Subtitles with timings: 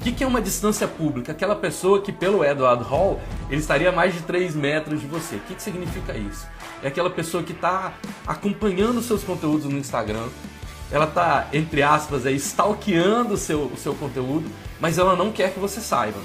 [0.00, 1.32] O que, que é uma distância pública?
[1.32, 5.36] Aquela pessoa que, pelo Edward Hall, ele estaria a mais de 3 metros de você.
[5.36, 6.48] O que, que significa isso?
[6.82, 7.92] É aquela pessoa que está
[8.26, 10.26] acompanhando seus conteúdos no Instagram,
[10.90, 14.50] ela está, entre aspas, aí, stalkeando o seu, o seu conteúdo,
[14.80, 16.18] mas ela não quer que você saiba.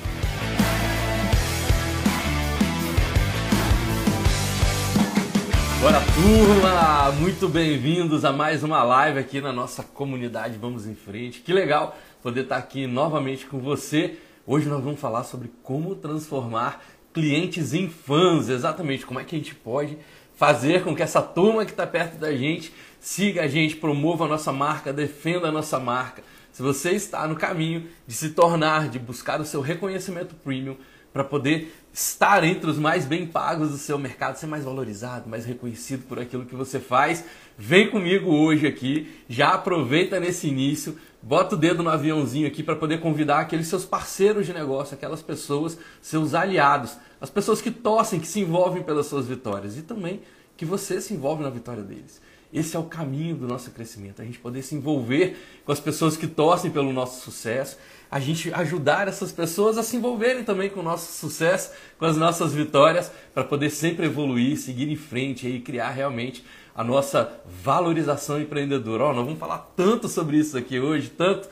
[5.81, 7.11] Bora turma!
[7.19, 11.41] Muito bem-vindos a mais uma live aqui na nossa comunidade Vamos em Frente.
[11.41, 11.95] Que legal
[12.25, 14.17] poder estar aqui novamente com você.
[14.47, 16.83] Hoje nós vamos falar sobre como transformar
[17.13, 19.95] clientes em fãs, exatamente como é que a gente pode
[20.35, 24.27] fazer com que essa turma que está perto da gente siga a gente, promova a
[24.27, 26.23] nossa marca, defenda a nossa marca.
[26.51, 30.77] Se você está no caminho de se tornar, de buscar o seu reconhecimento premium,
[31.15, 35.45] para poder estar entre os mais bem pagos do seu mercado, ser mais valorizado, mais
[35.45, 37.23] reconhecido por aquilo que você faz.
[37.57, 42.75] Vem comigo hoje aqui, já aproveita nesse início, bota o dedo no aviãozinho aqui para
[42.75, 48.19] poder convidar aqueles seus parceiros de negócio, aquelas pessoas, seus aliados, as pessoas que torcem,
[48.19, 49.75] que se envolvem pelas suas vitórias.
[49.75, 50.21] E também
[50.55, 52.21] que você se envolve na vitória deles.
[52.53, 56.15] Esse é o caminho do nosso crescimento, a gente poder se envolver com as pessoas
[56.15, 57.75] que torcem pelo nosso sucesso,
[58.09, 62.15] a gente ajudar essas pessoas a se envolverem também com o nosso sucesso, com as
[62.15, 67.31] nossas vitórias, para poder sempre evoluir, seguir em frente e criar realmente a nossa
[67.63, 69.05] valorização empreendedora.
[69.05, 71.47] Oh, nós vamos falar tanto sobre isso aqui hoje, tanto.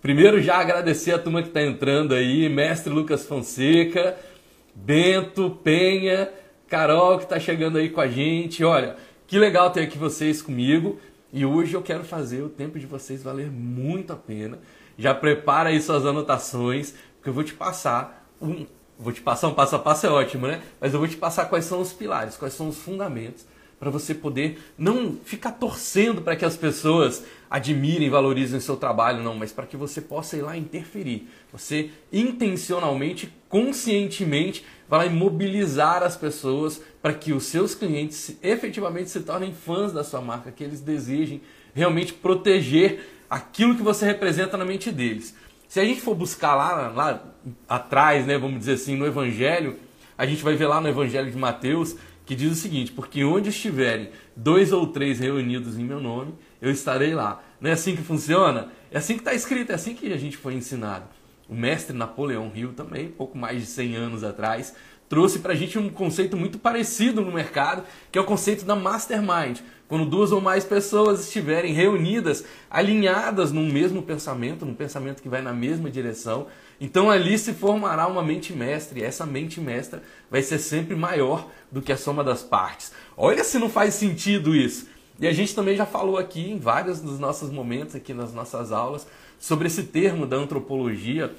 [0.00, 4.16] Primeiro já agradecer a turma que está entrando aí, mestre Lucas Fonseca,
[4.74, 6.30] Bento, Penha,
[6.68, 8.64] Carol que está chegando aí com a gente.
[8.64, 8.96] Olha,
[9.26, 10.98] que legal ter aqui vocês comigo.
[11.32, 14.58] E hoje eu quero fazer o tempo de vocês valer muito a pena.
[14.96, 18.64] Já prepara aí suas anotações, porque eu vou te passar um,
[18.98, 20.62] vou te passar um passo a passo é ótimo, né?
[20.80, 23.44] Mas eu vou te passar quais são os pilares, quais são os fundamentos
[23.78, 29.22] para você poder não ficar torcendo para que as pessoas admirem, valorizem o seu trabalho,
[29.22, 31.28] não, mas para que você possa ir lá interferir.
[31.52, 39.20] Você intencionalmente, conscientemente, vai lá mobilizar as pessoas para que os seus clientes efetivamente se
[39.20, 41.40] tornem fãs da sua marca, que eles desejem
[41.74, 45.34] realmente proteger aquilo que você representa na mente deles.
[45.68, 47.22] Se a gente for buscar lá, lá
[47.68, 49.76] atrás, né, vamos dizer assim, no Evangelho,
[50.16, 51.96] a gente vai ver lá no Evangelho de Mateus
[52.26, 56.70] que diz o seguinte: Porque onde estiverem dois ou três reunidos em meu nome, eu
[56.70, 57.42] estarei lá.
[57.60, 58.68] Não é assim que funciona?
[58.90, 61.04] É assim que está escrito, é assim que a gente foi ensinado.
[61.48, 64.74] O mestre Napoleão Hill também, pouco mais de 100 anos atrás,
[65.08, 68.74] trouxe para a gente um conceito muito parecido no mercado, que é o conceito da
[68.74, 69.60] mastermind.
[69.86, 75.40] Quando duas ou mais pessoas estiverem reunidas, alinhadas num mesmo pensamento, num pensamento que vai
[75.40, 76.48] na mesma direção,
[76.80, 81.48] então ali se formará uma mente mestre, e essa mente mestra vai ser sempre maior
[81.70, 82.92] do que a soma das partes.
[83.16, 84.86] Olha se não faz sentido isso.
[85.18, 88.70] E a gente também já falou aqui em vários dos nossos momentos, aqui nas nossas
[88.70, 89.06] aulas,
[89.38, 91.34] sobre esse termo da antropologia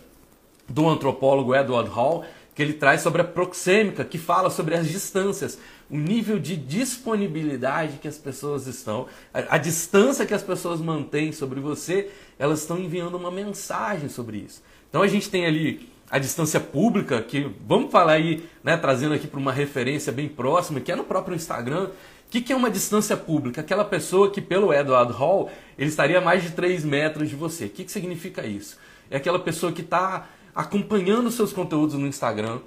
[0.67, 2.25] do antropólogo Edward Hall,
[2.55, 5.59] que ele traz sobre a proxêmica, que fala sobre as distâncias,
[5.91, 11.31] o nível de disponibilidade que as pessoas estão, a, a, distância que as pessoas mantêm
[11.31, 12.09] sobre você,
[12.39, 14.63] elas estão enviando uma mensagem sobre isso.
[14.89, 19.27] Então a gente tem ali a distância pública, que vamos falar aí, né, trazendo aqui
[19.27, 21.85] para uma referência bem próxima, que é no próprio Instagram.
[21.85, 23.61] O que, que é uma distância pública?
[23.61, 27.65] Aquela pessoa que, pelo Edward Hall, ele estaria a mais de 3 metros de você.
[27.65, 28.77] O que, que significa isso?
[29.09, 32.59] É aquela pessoa que está acompanhando seus conteúdos no Instagram,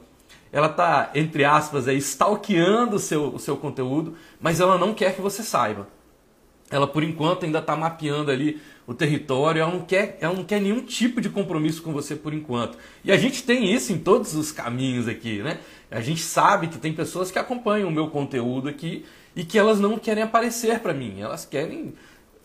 [0.52, 5.20] ela está, entre aspas, aí, stalkeando seu, o seu conteúdo, mas ela não quer que
[5.20, 5.88] você saiba.
[6.70, 10.60] Ela, por enquanto, ainda está mapeando ali o território, ela não, quer, ela não quer
[10.60, 12.78] nenhum tipo de compromisso com você por enquanto.
[13.04, 15.58] E a gente tem isso em todos os caminhos aqui, né?
[15.90, 19.04] A gente sabe que tem pessoas que acompanham o meu conteúdo aqui
[19.34, 21.92] e que elas não querem aparecer para mim, elas querem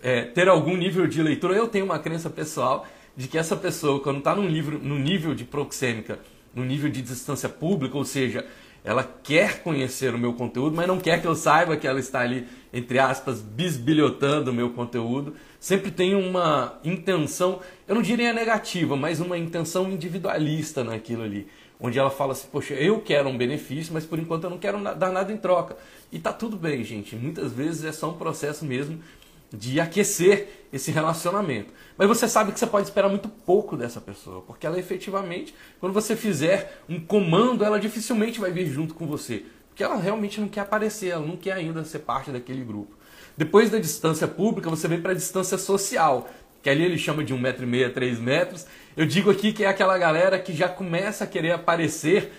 [0.01, 1.55] é, ter algum nível de leitura.
[1.55, 5.33] Eu tenho uma crença pessoal de que essa pessoa, quando está num, livro, num nível
[5.33, 6.19] de proxêmica,
[6.53, 8.45] no nível de distância pública, ou seja,
[8.85, 12.19] ela quer conhecer o meu conteúdo, mas não quer que eu saiba que ela está
[12.19, 15.33] ali, entre aspas, bisbilhotando o meu conteúdo.
[15.59, 21.47] Sempre tem uma intenção, eu não diria negativa, mas uma intenção individualista naquilo ali.
[21.79, 24.81] Onde ela fala assim, poxa, eu quero um benefício, mas por enquanto eu não quero
[24.95, 25.75] dar nada em troca.
[26.11, 27.15] E tá tudo bem, gente.
[27.15, 28.99] Muitas vezes é só um processo mesmo
[29.51, 31.73] de aquecer esse relacionamento.
[31.97, 35.93] Mas você sabe que você pode esperar muito pouco dessa pessoa, porque ela efetivamente, quando
[35.93, 40.47] você fizer um comando, ela dificilmente vai vir junto com você, porque ela realmente não
[40.47, 42.95] quer aparecer, ela não quer ainda ser parte daquele grupo.
[43.37, 46.29] Depois da distância pública, você vem para a distância social,
[46.61, 48.65] que ali ele chama de um metro e meio a três metros.
[48.97, 52.31] Eu digo aqui que é aquela galera que já começa a querer aparecer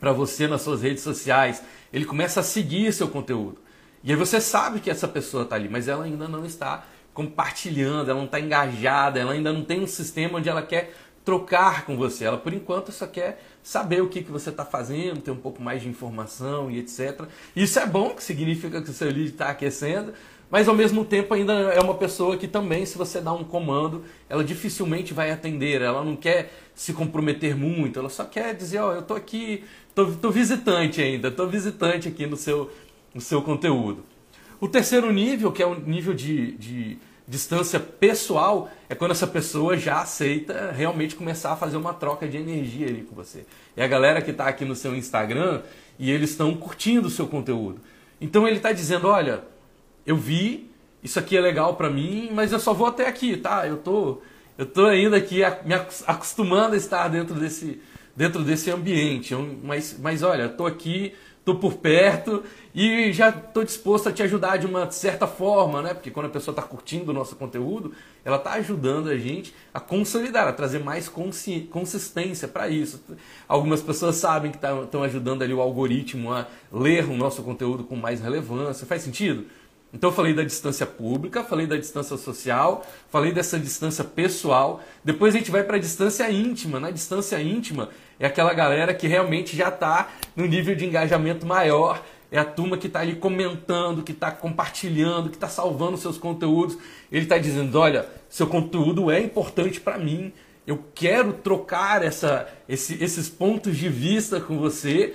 [0.00, 1.62] para você nas suas redes sociais.
[1.92, 3.58] Ele começa a seguir seu conteúdo.
[4.06, 8.08] E aí você sabe que essa pessoa está ali, mas ela ainda não está compartilhando,
[8.08, 10.94] ela não está engajada, ela ainda não tem um sistema onde ela quer
[11.24, 12.24] trocar com você.
[12.24, 15.60] Ela, por enquanto, só quer saber o que, que você está fazendo, ter um pouco
[15.60, 17.22] mais de informação e etc.
[17.56, 20.12] Isso é bom, que significa que o seu lead está aquecendo,
[20.48, 24.04] mas ao mesmo tempo ainda é uma pessoa que também, se você dá um comando,
[24.28, 28.90] ela dificilmente vai atender, ela não quer se comprometer muito, ela só quer dizer, ó,
[28.90, 29.64] oh, eu tô aqui,
[29.96, 32.70] tô visitante ainda, tô visitante aqui no seu,
[33.16, 34.04] no seu conteúdo.
[34.60, 39.76] O terceiro nível, que é o nível de, de distância pessoal, é quando essa pessoa
[39.76, 43.46] já aceita realmente começar a fazer uma troca de energia ali com você.
[43.74, 45.62] É a galera que está aqui no seu Instagram
[45.98, 47.80] e eles estão curtindo o seu conteúdo.
[48.20, 49.42] Então ele está dizendo, olha,
[50.04, 50.70] eu vi,
[51.02, 53.66] isso aqui é legal para mim, mas eu só vou até aqui, tá?
[53.66, 54.20] Eu tô,
[54.58, 55.74] eu tô ainda aqui me
[56.06, 57.80] acostumando a estar dentro desse,
[58.14, 59.34] dentro desse ambiente.
[59.62, 61.14] Mas, mas olha, tô aqui,
[61.46, 62.42] tô por perto
[62.74, 65.94] e já estou disposto a te ajudar de uma certa forma, né?
[65.94, 67.92] Porque quando a pessoa está curtindo o nosso conteúdo,
[68.24, 73.00] ela está ajudando a gente a consolidar, a trazer mais consistência para isso.
[73.46, 77.84] Algumas pessoas sabem que estão tá, ajudando ali o algoritmo a ler o nosso conteúdo
[77.84, 78.84] com mais relevância.
[78.84, 79.46] Faz sentido?
[79.94, 84.82] Então eu falei da distância pública, falei da distância social, falei dessa distância pessoal.
[85.04, 86.80] Depois a gente vai para a distância íntima.
[86.80, 92.02] Na distância íntima é aquela galera que realmente já está no nível de engajamento maior.
[92.30, 96.76] É a turma que está ali comentando, que está compartilhando, que está salvando seus conteúdos.
[97.10, 100.32] Ele está dizendo: olha, seu conteúdo é importante para mim.
[100.66, 105.14] Eu quero trocar essa, esse, esses pontos de vista com você.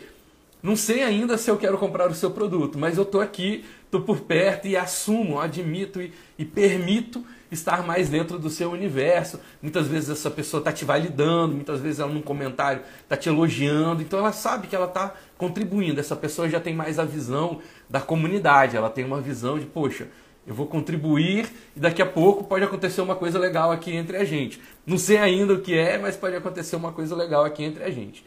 [0.64, 4.02] Não sei ainda se eu quero comprar o seu produto, mas eu estou aqui estou
[4.02, 9.40] por perto e assumo, admito e, e, permito estar mais dentro do seu universo.
[9.62, 14.02] Muitas vezes essa pessoa está te validando, muitas vezes ela num comentário está te elogiando,
[14.02, 16.00] então ela sabe que ela está contribuindo.
[16.00, 17.60] Essa pessoa já tem mais a visão
[17.90, 20.08] da comunidade, ela tem uma visão de, poxa,
[20.48, 24.26] eu vou contribuir e daqui a pouco pode acontecer uma coisa legal aqui entre a
[24.26, 24.60] gente.
[24.86, 27.92] Não sei ainda o que é, mas pode acontecer uma coisa legal aqui entre a
[27.92, 28.26] gente.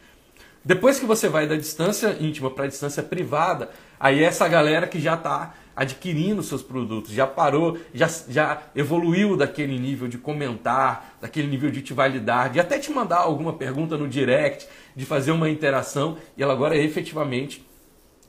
[0.64, 3.68] Depois que você vai da distância íntima para a distância privada,
[3.98, 9.36] aí é essa galera que já está adquirindo seus produtos, já parou, já, já evoluiu
[9.36, 13.96] daquele nível de comentar, daquele nível de te validar, de até te mandar alguma pergunta
[13.96, 17.66] no direct, de fazer uma interação, e ela agora efetivamente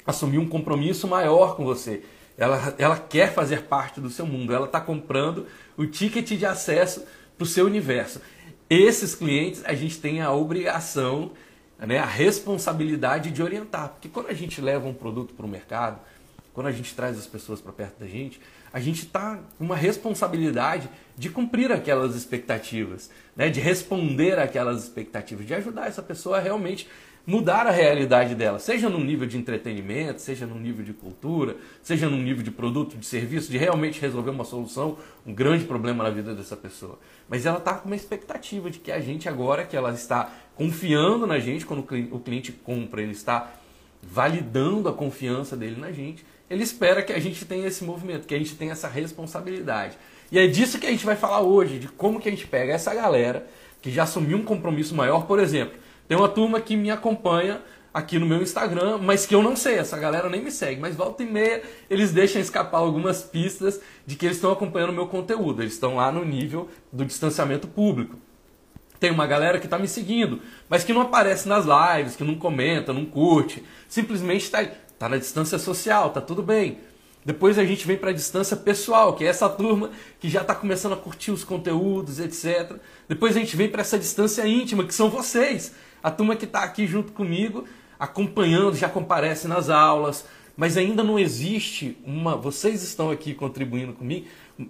[0.06, 2.04] assumiu um compromisso maior com você.
[2.38, 5.46] Ela, ela quer fazer parte do seu mundo, ela está comprando
[5.78, 7.06] o ticket de acesso
[7.38, 8.22] para o seu universo.
[8.70, 11.32] Esses clientes a gente tem a obrigação
[11.80, 13.90] né, a responsabilidade de orientar.
[13.90, 16.00] Porque quando a gente leva um produto para o mercado,
[16.56, 18.40] quando a gente traz as pessoas para perto da gente,
[18.72, 25.46] a gente está com uma responsabilidade de cumprir aquelas expectativas, né, de responder aquelas expectativas,
[25.46, 26.88] de ajudar essa pessoa a realmente
[27.28, 32.08] mudar a realidade dela, seja no nível de entretenimento, seja no nível de cultura, seja
[32.08, 36.10] no nível de produto, de serviço, de realmente resolver uma solução, um grande problema na
[36.10, 36.98] vida dessa pessoa.
[37.28, 41.26] Mas ela está com uma expectativa de que a gente agora, que ela está confiando
[41.26, 43.52] na gente, quando o cliente compra, ele está
[44.04, 48.36] validando a confiança dele na gente, ele espera que a gente tenha esse movimento, que
[48.36, 49.98] a gente tenha essa responsabilidade.
[50.32, 52.74] E é disso que a gente vai falar hoje, de como que a gente pega
[52.74, 53.48] essa galera
[53.82, 55.78] que já assumiu um compromisso maior, por exemplo,
[56.08, 57.62] tem uma turma que me acompanha
[57.94, 60.96] aqui no meu Instagram, mas que eu não sei, essa galera nem me segue, mas
[60.96, 65.08] volta e meia eles deixam escapar algumas pistas de que eles estão acompanhando o meu
[65.08, 68.18] conteúdo, eles estão lá no nível do distanciamento público.
[69.00, 72.36] Tem uma galera que está me seguindo, mas que não aparece nas lives, que não
[72.36, 74.66] comenta, não curte, simplesmente está
[74.98, 76.80] tá na distância social, tá tudo bem.
[77.26, 80.54] Depois a gente vem para a distância pessoal, que é essa turma que já está
[80.54, 82.78] começando a curtir os conteúdos, etc.
[83.10, 85.74] Depois a gente vem para essa distância íntima, que são vocês,
[86.04, 87.66] a turma que está aqui junto comigo,
[88.00, 90.26] acompanhando, já comparece nas aulas,
[90.56, 92.36] mas ainda não existe uma.
[92.36, 94.28] Vocês estão aqui contribuindo comigo,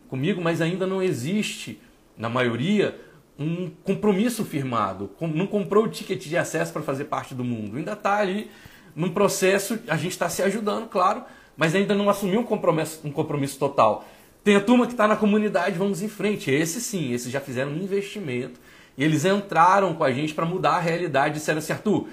[0.07, 1.77] comigo mas ainda não existe,
[2.17, 2.97] na maioria,
[3.37, 5.11] um compromisso firmado.
[5.19, 7.75] Não comprou o ticket de acesso para fazer parte do mundo.
[7.75, 8.49] Ainda está ali
[8.95, 11.23] num processo, a gente está se ajudando, claro,
[11.57, 14.05] mas ainda não assumiu um compromisso, um compromisso total.
[14.43, 16.51] Tem a turma que está na comunidade, vamos em frente.
[16.51, 18.59] Esse sim, esses já fizeram um investimento
[18.97, 22.07] e eles entraram com a gente para mudar a realidade disseram assim, Arthur,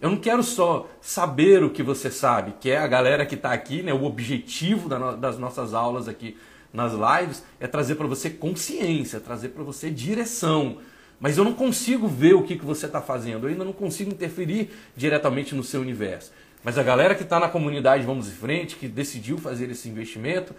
[0.00, 3.52] eu não quero só saber o que você sabe, que é a galera que está
[3.52, 6.36] aqui, né, o objetivo das nossas aulas aqui
[6.72, 10.78] nas lives é trazer para você consciência, trazer para você direção.
[11.20, 14.10] Mas eu não consigo ver o que, que você está fazendo, eu ainda não consigo
[14.10, 16.32] interferir diretamente no seu universo.
[16.62, 20.54] Mas a galera que está na comunidade Vamos em Frente, que decidiu fazer esse investimento,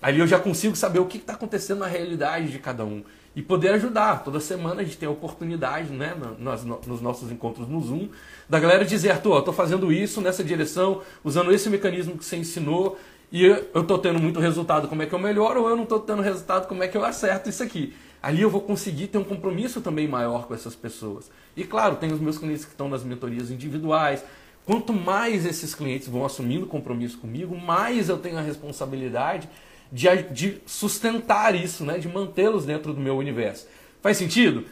[0.00, 3.02] ali eu já consigo saber o que está acontecendo na realidade de cada um
[3.34, 4.24] e poder ajudar.
[4.24, 8.08] Toda semana a gente tem a oportunidade, né, nos, nos nossos encontros no Zoom,
[8.48, 12.98] da galera dizer, Arthur, estou fazendo isso nessa direção, usando esse mecanismo que você ensinou,
[13.30, 16.00] e eu estou tendo muito resultado, como é que eu melhoro, ou eu não estou
[16.00, 17.94] tendo resultado, como é que eu acerto isso aqui.
[18.22, 21.30] Ali eu vou conseguir ter um compromisso também maior com essas pessoas.
[21.56, 24.24] E claro, tem os meus clientes que estão nas mentorias individuais.
[24.64, 29.48] Quanto mais esses clientes vão assumindo compromisso comigo, mais eu tenho a responsabilidade
[29.90, 31.98] de, de sustentar isso, né?
[31.98, 33.66] de mantê-los dentro do meu universo.
[34.02, 34.64] Faz sentido?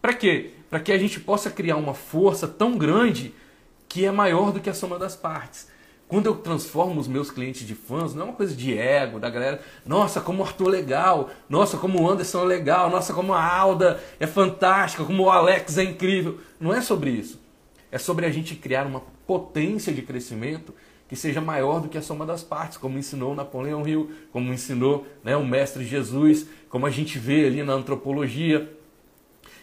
[0.00, 0.50] Para quê?
[0.68, 3.34] Para que a gente possa criar uma força tão grande
[3.88, 5.68] que é maior do que a soma das partes.
[6.08, 9.28] Quando eu transformo os meus clientes de fãs, não é uma coisa de ego, da
[9.28, 13.34] galera, nossa, como o Arthur é legal, nossa, como o Anderson é legal, nossa, como
[13.34, 16.38] a Alda é fantástica, como o Alex é incrível.
[16.58, 17.38] Não é sobre isso.
[17.92, 20.74] É sobre a gente criar uma potência de crescimento
[21.06, 25.06] que seja maior do que a soma das partes, como ensinou Napoleão Hill, como ensinou
[25.22, 28.74] né, o Mestre Jesus, como a gente vê ali na antropologia.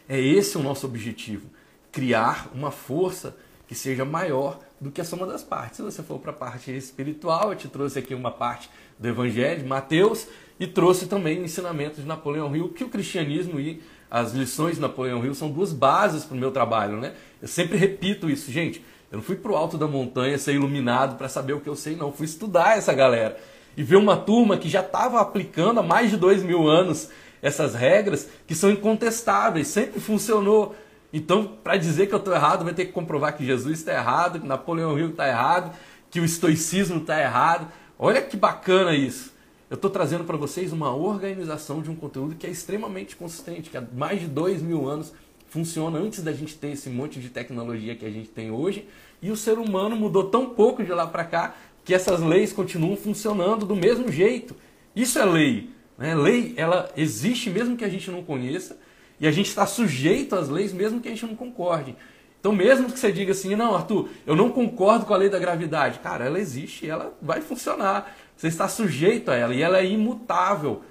[0.08, 1.50] É esse o nosso objetivo:
[1.92, 3.36] criar uma força
[3.68, 5.77] que seja maior do que a soma das partes.
[5.77, 9.62] Se você for para a parte espiritual, eu te trouxe aqui uma parte do Evangelho
[9.62, 10.27] de Mateus
[10.60, 14.82] e trouxe também o ensinamento de Napoleão Hill, que o cristianismo e as lições de
[14.82, 16.98] Napoleão Hill são duas bases para o meu trabalho.
[16.98, 17.13] Né?
[17.41, 18.84] Eu sempre repito isso, gente.
[19.12, 21.75] Eu não fui para o alto da montanha ser iluminado para saber o que eu
[21.75, 22.08] sei, não.
[22.08, 23.38] Eu fui estudar essa galera
[23.77, 27.10] e ver uma turma que já estava aplicando há mais de dois mil anos
[27.41, 30.75] essas regras que são incontestáveis, sempre funcionou.
[31.17, 34.38] Então, para dizer que eu estou errado, vai ter que comprovar que Jesus está errado,
[34.38, 35.74] que Napoleão Hill está errado,
[36.12, 37.72] que o estoicismo está errado.
[37.98, 39.34] Olha que bacana isso.
[39.69, 43.77] Eu estou trazendo para vocês uma organização de um conteúdo que é extremamente consistente, que
[43.77, 45.13] há mais de dois mil anos
[45.48, 48.86] funciona antes da gente ter esse monte de tecnologia que a gente tem hoje.
[49.22, 51.55] E o ser humano mudou tão pouco de lá para cá
[51.86, 54.53] que essas leis continuam funcionando do mesmo jeito.
[54.93, 55.69] Isso é lei.
[55.98, 56.13] Né?
[56.13, 58.77] Lei, ela existe mesmo que a gente não conheça
[59.19, 61.95] e a gente está sujeito às leis mesmo que a gente não concorde.
[62.39, 65.39] Então, mesmo que você diga assim, não, Arthur, eu não concordo com a lei da
[65.39, 65.98] gravidade.
[66.00, 68.15] Cara, ela existe, ela vai funcionar.
[68.38, 70.84] Você está sujeito a ela e ela é imutável.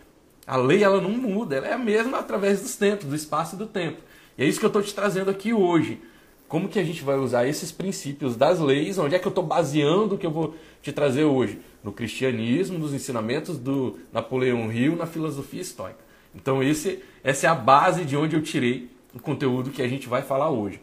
[0.46, 3.58] A lei ela não muda, ela é a mesma através dos tempos, do espaço e
[3.58, 3.98] do tempo.
[4.36, 6.00] E é isso que eu estou te trazendo aqui hoje.
[6.48, 8.98] Como que a gente vai usar esses princípios das leis?
[8.98, 11.60] Onde é que eu estou baseando o que eu vou te trazer hoje?
[11.82, 16.03] No cristianismo, nos ensinamentos do Napoleão Hill, na filosofia estoica.
[16.34, 20.08] Então esse, essa é a base de onde eu tirei o conteúdo que a gente
[20.08, 20.80] vai falar hoje.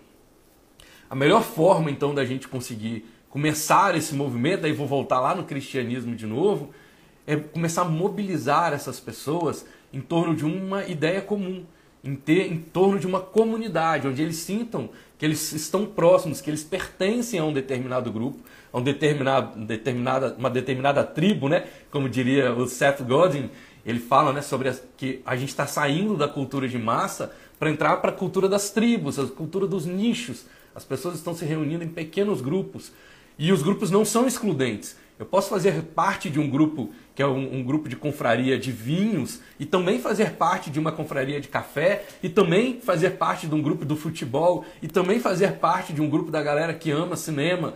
[1.10, 5.44] A melhor forma então da gente conseguir começar esse movimento, aí vou voltar lá no
[5.44, 6.72] cristianismo de novo,
[7.28, 11.66] é começar a mobilizar essas pessoas em torno de uma ideia comum
[12.04, 16.50] em ter em torno de uma comunidade, onde eles sintam que eles estão próximos, que
[16.50, 18.40] eles pertencem a um determinado grupo,
[18.74, 21.68] a um determinado, determinada, uma determinada tribo, né?
[21.92, 23.50] Como diria o Seth Godin,
[23.86, 27.70] ele fala né, sobre as, que a gente está saindo da cultura de massa para
[27.70, 30.46] entrar para a cultura das tribos, a cultura dos nichos.
[30.74, 32.92] As pessoas estão se reunindo em pequenos grupos
[33.38, 34.96] e os grupos não são excludentes.
[35.22, 38.72] Eu posso fazer parte de um grupo que é um, um, grupo de confraria de
[38.72, 43.54] vinhos e também fazer parte de uma confraria de café e também fazer parte de
[43.54, 47.16] um grupo do futebol e também fazer parte de um grupo da galera que ama
[47.16, 47.76] cinema.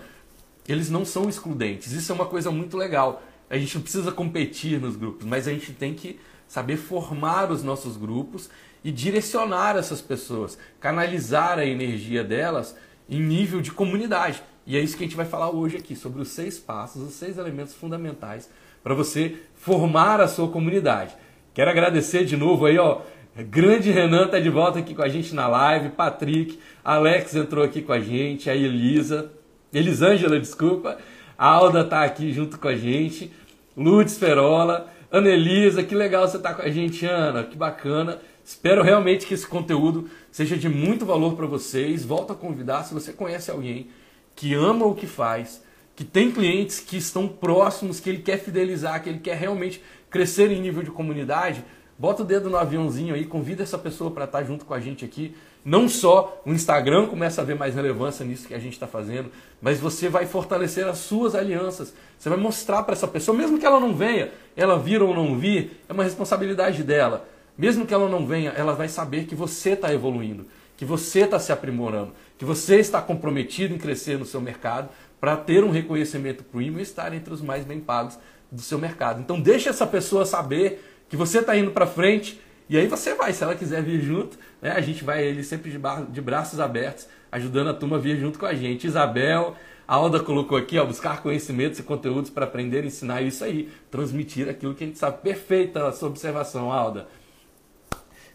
[0.68, 1.92] Eles não são excludentes.
[1.92, 3.22] Isso é uma coisa muito legal.
[3.50, 7.64] A gente não precisa competir nos grupos, mas a gente tem que saber formar os
[7.64, 8.50] nossos grupos
[8.84, 12.76] e direcionar essas pessoas, canalizar a energia delas
[13.10, 14.42] em nível de comunidade.
[14.66, 17.14] E é isso que a gente vai falar hoje aqui, sobre os seis passos, os
[17.14, 18.50] seis elementos fundamentais
[18.84, 21.16] para você formar a sua comunidade.
[21.54, 23.02] Quero agradecer de novo aí, ó.
[23.36, 27.82] Grande Renan tá de volta aqui com a gente na live, Patrick, Alex entrou aqui
[27.82, 29.32] com a gente, a Elisa,
[29.74, 30.98] Elisângela, desculpa,
[31.38, 33.32] Alda tá aqui junto com a gente,
[33.76, 38.20] Lourdes Ferola, Ana Elisa, que legal você tá com a gente, Ana, que bacana.
[38.44, 42.06] Espero realmente que esse conteúdo seja de muito valor para vocês.
[42.06, 43.88] Volto a convidar, se você conhece alguém
[44.36, 45.64] que ama o que faz,
[45.96, 50.52] que tem clientes que estão próximos, que ele quer fidelizar, que ele quer realmente crescer
[50.52, 51.64] em nível de comunidade,
[51.98, 54.80] bota o dedo no aviãozinho aí, convida essa pessoa para estar tá junto com a
[54.80, 55.36] gente aqui.
[55.66, 59.32] Não só o Instagram começa a ver mais relevância nisso que a gente está fazendo,
[59.60, 61.92] mas você vai fortalecer as suas alianças.
[62.20, 65.36] Você vai mostrar para essa pessoa, mesmo que ela não venha, ela vir ou não
[65.40, 67.28] vir, é uma responsabilidade dela.
[67.58, 70.46] Mesmo que ela não venha, ela vai saber que você está evoluindo,
[70.78, 75.36] que você está se aprimorando, que você está comprometido em crescer no seu mercado para
[75.36, 78.20] ter um reconhecimento premium e estar entre os mais bem pagos
[78.52, 79.20] do seu mercado.
[79.20, 80.80] Então deixe essa pessoa saber
[81.10, 84.38] que você está indo para frente e aí você vai, se ela quiser vir junto,
[84.62, 85.80] né, a gente vai ele sempre de,
[86.10, 88.88] de braços abertos, ajudando a turma a vir junto com a gente.
[88.88, 89.56] Isabel,
[89.88, 94.50] a Alda colocou aqui, ó, buscar conhecimentos e conteúdos para aprender, ensinar isso aí, transmitir
[94.50, 95.22] aquilo que a gente sabe.
[95.22, 97.08] Perfeita a sua observação, Alda.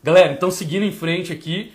[0.02, 1.72] Galera, então seguindo em frente aqui,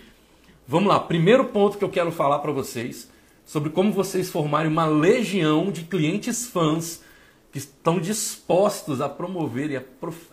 [0.68, 3.08] Vamos lá, primeiro ponto que eu quero falar para vocês
[3.44, 7.04] sobre como vocês formarem uma legião de clientes fãs
[7.56, 9.82] que estão dispostos a promover e a,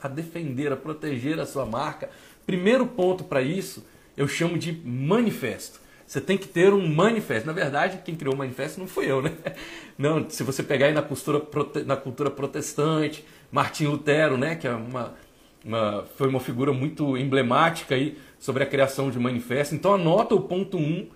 [0.02, 2.10] a, defender, a proteger a sua marca
[2.46, 3.86] primeiro ponto para isso
[4.18, 5.80] eu chamo de manifesto.
[6.06, 7.48] Você tem que ter um manifesto.
[7.48, 9.32] Na verdade, quem criou o manifesto não fui eu, né?
[9.98, 11.42] Não, se você pegar aí na cultura,
[11.86, 15.14] na cultura protestante, Martim Lutero, né, que é uma,
[15.64, 19.74] uma, foi uma figura muito emblemática aí sobre a criação de manifesto.
[19.74, 21.08] Então anota o ponto 1 um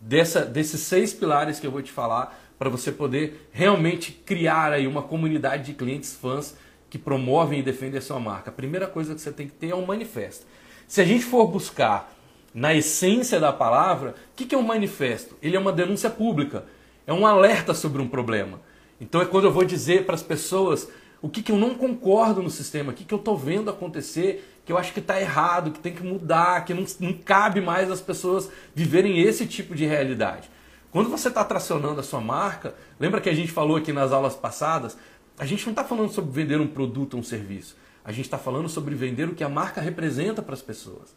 [0.00, 4.86] dessa, desses seis pilares que eu vou te falar para você poder realmente criar aí
[4.86, 6.56] uma comunidade de clientes fãs
[6.88, 8.50] que promovem e defendem a sua marca.
[8.50, 10.46] A primeira coisa que você tem que ter é um manifesto.
[10.86, 12.14] Se a gente for buscar
[12.54, 15.36] na essência da palavra, o que é um manifesto?
[15.42, 16.64] Ele é uma denúncia pública,
[17.04, 18.60] é um alerta sobre um problema.
[19.00, 20.88] Então é quando eu vou dizer para as pessoas
[21.20, 24.60] o que, que eu não concordo no sistema, o que, que eu estou vendo acontecer,
[24.64, 27.90] que eu acho que está errado, que tem que mudar, que não, não cabe mais
[27.90, 30.48] as pessoas viverem esse tipo de realidade.
[30.92, 34.34] Quando você está tracionando a sua marca, lembra que a gente falou aqui nas aulas
[34.34, 34.98] passadas?
[35.38, 37.74] A gente não está falando sobre vender um produto ou um serviço.
[38.04, 41.14] A gente está falando sobre vender o que a marca representa para as pessoas.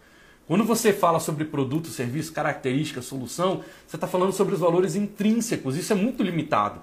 [0.47, 5.75] Quando você fala sobre produto, serviço, característica, solução, você está falando sobre os valores intrínsecos.
[5.75, 6.79] Isso é muito limitado.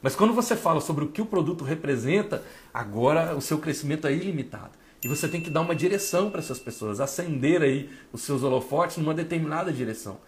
[0.00, 4.12] Mas quando você fala sobre o que o produto representa, agora o seu crescimento é
[4.12, 4.78] ilimitado.
[5.02, 8.98] E você tem que dar uma direção para essas pessoas, acender aí os seus holofotes
[8.98, 10.18] numa determinada direção.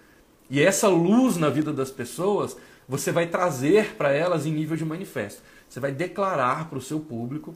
[0.53, 4.85] E essa luz na vida das pessoas, você vai trazer para elas em nível de
[4.85, 5.41] manifesto.
[5.67, 7.55] Você vai declarar para o seu público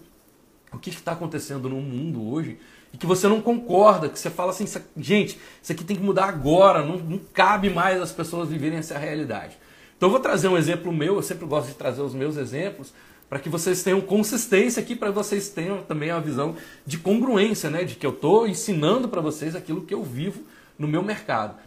[0.72, 2.58] o que está acontecendo no mundo hoje
[2.94, 4.64] e que você não concorda, que você fala assim,
[4.96, 8.96] gente, isso aqui tem que mudar agora, não, não cabe mais as pessoas viverem essa
[8.96, 9.58] realidade.
[9.94, 12.94] Então eu vou trazer um exemplo meu, eu sempre gosto de trazer os meus exemplos,
[13.28, 17.84] para que vocês tenham consistência aqui, para vocês tenham também a visão de congruência, né?
[17.84, 20.40] de que eu estou ensinando para vocês aquilo que eu vivo
[20.78, 21.65] no meu mercado.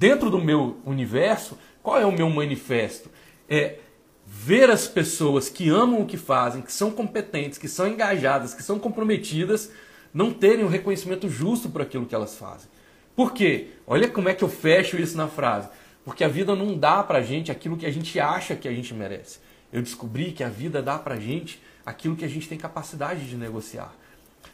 [0.00, 3.10] Dentro do meu universo, qual é o meu manifesto?
[3.46, 3.80] É
[4.24, 8.62] ver as pessoas que amam o que fazem, que são competentes, que são engajadas, que
[8.62, 9.70] são comprometidas,
[10.14, 12.70] não terem o reconhecimento justo por aquilo que elas fazem.
[13.14, 13.72] Por quê?
[13.86, 15.68] Olha como é que eu fecho isso na frase.
[16.02, 18.94] Porque a vida não dá pra gente aquilo que a gente acha que a gente
[18.94, 19.38] merece.
[19.70, 23.36] Eu descobri que a vida dá pra gente aquilo que a gente tem capacidade de
[23.36, 23.94] negociar.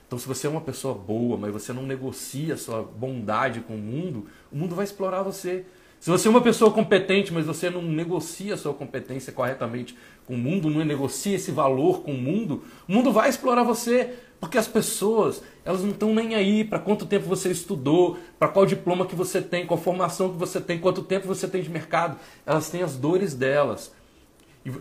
[0.07, 3.75] Então, se você é uma pessoa boa, mas você não negocia a sua bondade com
[3.75, 5.65] o mundo, o mundo vai explorar você.
[5.99, 10.35] Se você é uma pessoa competente, mas você não negocia a sua competência corretamente com
[10.35, 14.15] o mundo, não negocia esse valor com o mundo, o mundo vai explorar você.
[14.39, 18.67] Porque as pessoas, elas não estão nem aí para quanto tempo você estudou, para qual
[18.67, 22.19] diploma que você tem, qual formação que você tem, quanto tempo você tem de mercado.
[22.45, 23.93] Elas têm as dores delas.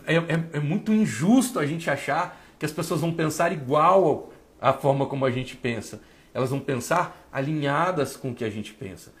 [0.06, 4.72] É, é, é muito injusto a gente achar que as pessoas vão pensar igual à
[4.72, 6.00] forma como a gente pensa.
[6.32, 9.12] Elas vão pensar alinhadas com o que a gente pensa.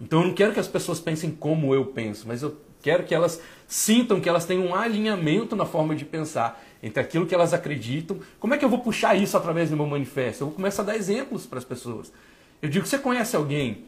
[0.00, 3.14] Então eu não quero que as pessoas pensem como eu penso, mas eu quero que
[3.14, 7.54] elas sintam que elas têm um alinhamento na forma de pensar entre aquilo que elas
[7.54, 8.18] acreditam.
[8.40, 10.42] Como é que eu vou puxar isso através do meu manifesto?
[10.42, 12.12] Eu vou começar a dar exemplos para as pessoas.
[12.60, 13.84] Eu digo, você conhece alguém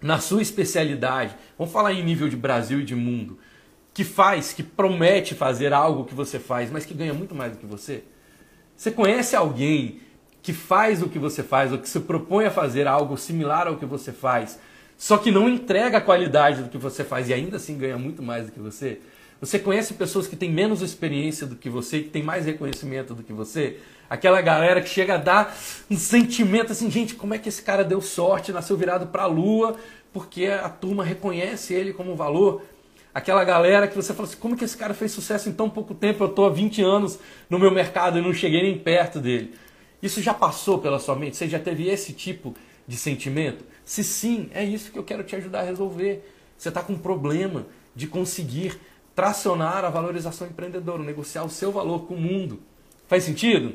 [0.00, 3.38] na sua especialidade, vamos falar em nível de Brasil e de mundo,
[3.94, 7.58] que faz, que promete fazer algo que você faz, mas que ganha muito mais do
[7.58, 8.04] que você?
[8.76, 10.00] Você conhece alguém
[10.44, 13.76] que faz o que você faz, ou que se propõe a fazer algo similar ao
[13.76, 14.58] que você faz,
[14.98, 18.22] só que não entrega a qualidade do que você faz e ainda assim ganha muito
[18.22, 19.00] mais do que você?
[19.40, 23.22] Você conhece pessoas que têm menos experiência do que você, que têm mais reconhecimento do
[23.22, 23.78] que você?
[24.08, 25.56] Aquela galera que chega a dar
[25.90, 29.26] um sentimento assim, gente, como é que esse cara deu sorte, nasceu virado para a
[29.26, 29.76] lua,
[30.12, 32.62] porque a turma reconhece ele como valor.
[33.14, 35.94] Aquela galera que você fala assim, como que esse cara fez sucesso em tão pouco
[35.94, 36.22] tempo?
[36.22, 39.54] Eu estou há 20 anos no meu mercado e não cheguei nem perto dele.
[40.02, 41.36] Isso já passou pela sua mente?
[41.36, 42.54] Você já teve esse tipo
[42.86, 43.64] de sentimento?
[43.84, 46.30] Se sim, é isso que eu quero te ajudar a resolver.
[46.56, 48.78] Você está com um problema de conseguir
[49.14, 52.60] tracionar a valorização empreendedora, negociar o seu valor com o mundo.
[53.06, 53.74] Faz sentido?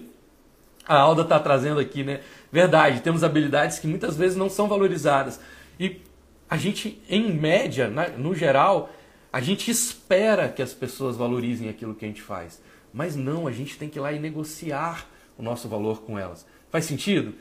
[0.88, 2.21] A Alda está trazendo aqui, né?
[2.51, 5.39] Verdade, temos habilidades que muitas vezes não são valorizadas.
[5.79, 6.01] E
[6.49, 8.89] a gente, em média, no geral,
[9.32, 12.62] a gente espera que as pessoas valorizem aquilo que a gente faz.
[12.91, 15.08] Mas não, a gente tem que ir lá e negociar
[15.39, 16.45] o nosso valor com elas.
[16.69, 17.34] Faz sentido?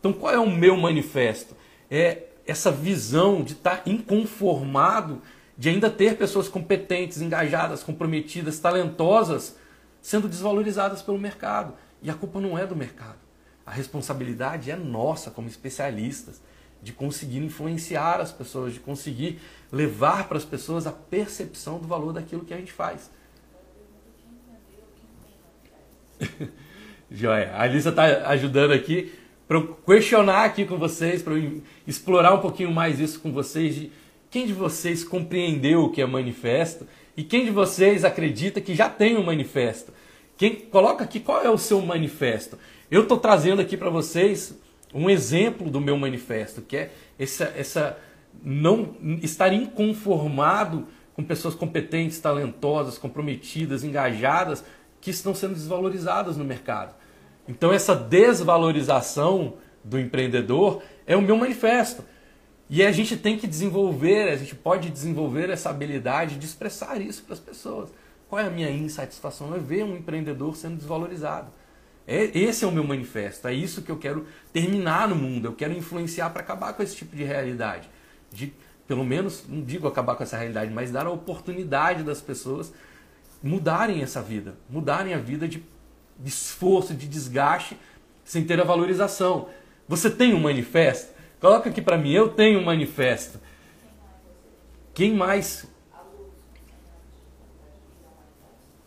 [0.00, 1.56] Então, qual é o meu manifesto?
[1.90, 5.22] É essa visão de estar inconformado
[5.56, 9.56] de ainda ter pessoas competentes, engajadas, comprometidas, talentosas
[10.02, 11.74] sendo desvalorizadas pelo mercado.
[12.02, 13.18] E a culpa não é do mercado.
[13.64, 16.42] A responsabilidade é nossa como especialistas
[16.82, 19.40] de conseguir influenciar as pessoas, de conseguir
[19.72, 23.10] levar para as pessoas a percepção do valor daquilo que a gente faz.
[27.10, 27.52] Joia.
[27.52, 29.12] A Alissa está ajudando aqui
[29.46, 31.34] para questionar aqui com vocês, para
[31.86, 33.92] explorar um pouquinho mais isso com vocês de
[34.30, 36.86] quem de vocês compreendeu o que é manifesto
[37.16, 39.92] e quem de vocês acredita que já tem um manifesto?
[40.36, 42.58] Quem coloca aqui qual é o seu manifesto?
[42.90, 44.58] Eu estou trazendo aqui para vocês
[44.92, 47.98] um exemplo do meu manifesto, que é essa, essa
[48.42, 54.64] não estar inconformado com pessoas competentes, talentosas, comprometidas, engajadas,
[55.04, 56.94] que estão sendo desvalorizadas no mercado.
[57.46, 62.02] Então essa desvalorização do empreendedor é o meu manifesto.
[62.70, 67.22] E a gente tem que desenvolver, a gente pode desenvolver essa habilidade de expressar isso
[67.22, 67.90] para as pessoas.
[68.30, 69.54] Qual é a minha insatisfação?
[69.54, 71.52] É ver um empreendedor sendo desvalorizado.
[72.06, 75.52] É, esse é o meu manifesto, é isso que eu quero terminar no mundo, eu
[75.52, 77.90] quero influenciar para acabar com esse tipo de realidade.
[78.30, 78.54] De,
[78.86, 82.72] pelo menos, não digo acabar com essa realidade, mas dar a oportunidade das pessoas
[83.44, 85.62] mudarem essa vida, mudarem a vida de,
[86.18, 87.76] de esforço, de desgaste,
[88.24, 89.50] sem ter a valorização.
[89.86, 91.12] Você tem um manifesto?
[91.38, 93.38] Coloca aqui para mim, eu tenho um manifesto.
[94.94, 95.66] Quem mais?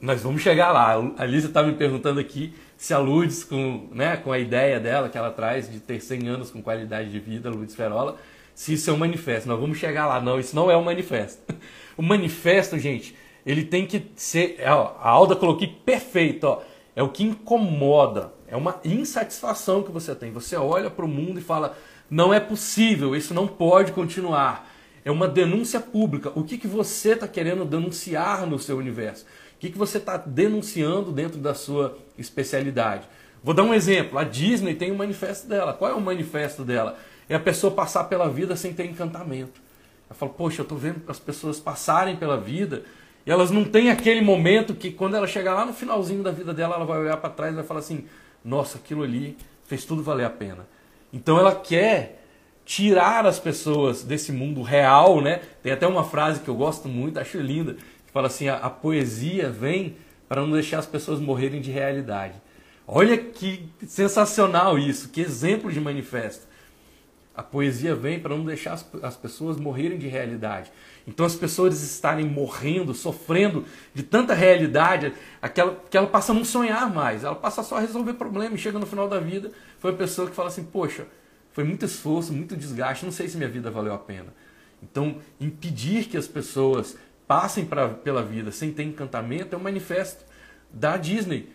[0.01, 0.95] Nós vamos chegar lá.
[1.17, 5.07] A Lisa está me perguntando aqui se a Lourdes, com, né, com a ideia dela
[5.07, 8.17] que ela traz de ter 100 anos com qualidade de vida, Lourdes Ferola,
[8.55, 9.47] se isso é um manifesto.
[9.47, 10.19] Nós vamos chegar lá.
[10.19, 11.41] Não, isso não é um manifesto.
[11.97, 13.15] O manifesto, gente,
[13.47, 14.59] ele tem que ser.
[14.67, 16.43] Ó, a Alda colocou aqui perfeito.
[16.43, 16.61] Ó,
[16.93, 18.33] é o que incomoda.
[18.45, 20.33] É uma insatisfação que você tem.
[20.33, 21.77] Você olha para o mundo e fala:
[22.09, 24.69] não é possível, isso não pode continuar.
[25.05, 26.29] É uma denúncia pública.
[26.35, 29.23] O que, que você está querendo denunciar no seu universo?
[29.55, 33.07] O que, que você está denunciando dentro da sua especialidade?
[33.41, 34.19] Vou dar um exemplo.
[34.19, 35.71] A Disney tem um manifesto dela.
[35.71, 36.97] Qual é o manifesto dela?
[37.29, 39.61] É a pessoa passar pela vida sem ter encantamento.
[40.09, 42.83] Ela fala, poxa, eu estou vendo as pessoas passarem pela vida
[43.27, 46.53] e elas não têm aquele momento que quando ela chegar lá no finalzinho da vida
[46.53, 48.05] dela, ela vai olhar para trás e vai falar assim,
[48.43, 49.35] nossa, aquilo ali
[49.65, 50.65] fez tudo valer a pena.
[51.11, 52.23] Então ela quer
[52.63, 55.41] tirar as pessoas desse mundo real, né?
[55.61, 57.75] Tem até uma frase que eu gosto muito, acho linda,
[58.13, 59.97] fala assim: a, a poesia vem
[60.29, 62.35] para não deixar as pessoas morrerem de realidade.
[62.87, 66.46] Olha que sensacional isso, que exemplo de manifesto.
[67.37, 70.71] A poesia vem para não deixar as, as pessoas morrerem de realidade.
[71.05, 76.43] Então as pessoas estarem morrendo, sofrendo de tanta realidade, aquela, que ela passa a não
[76.43, 78.59] sonhar mais, ela passa só a resolver problemas.
[78.59, 81.05] Chega no final da vida, foi a pessoa que fala assim: Poxa,
[81.51, 84.33] foi muito esforço, muito desgaste, não sei se minha vida valeu a pena.
[84.81, 86.97] Então, impedir que as pessoas
[87.27, 90.25] passem pra, pela vida sem ter encantamento é um manifesto
[90.71, 91.53] da Disney.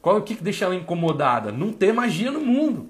[0.00, 1.52] Qual o que deixa ela incomodada?
[1.52, 2.88] Não ter magia no mundo.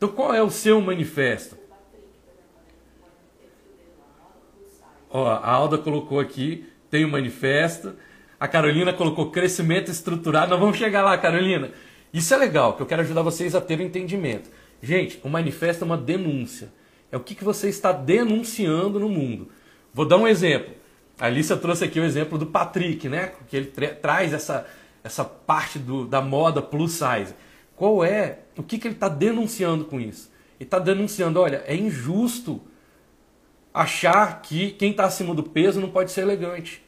[0.00, 1.58] Então qual é o seu manifesto?
[5.10, 7.92] Ó, a Alda colocou aqui, tem o um manifesto.
[8.38, 10.52] A Carolina colocou crescimento estruturado.
[10.52, 11.72] Nós vamos chegar lá, Carolina.
[12.14, 14.48] Isso é legal, que eu quero ajudar vocês a ter entendimento.
[14.82, 16.72] Gente, o manifesto é uma denúncia.
[17.12, 19.50] É o que, que você está denunciando no mundo.
[19.92, 20.72] Vou dar um exemplo.
[21.18, 23.32] A Alicia trouxe aqui o exemplo do Patrick, né?
[23.48, 24.66] Que ele tra traz essa,
[25.04, 27.34] essa parte do, da moda plus size.
[27.80, 30.30] Qual é, o que, que ele está denunciando com isso?
[30.60, 32.60] Ele está denunciando, olha, é injusto
[33.72, 36.84] achar que quem está acima do peso não pode ser elegante.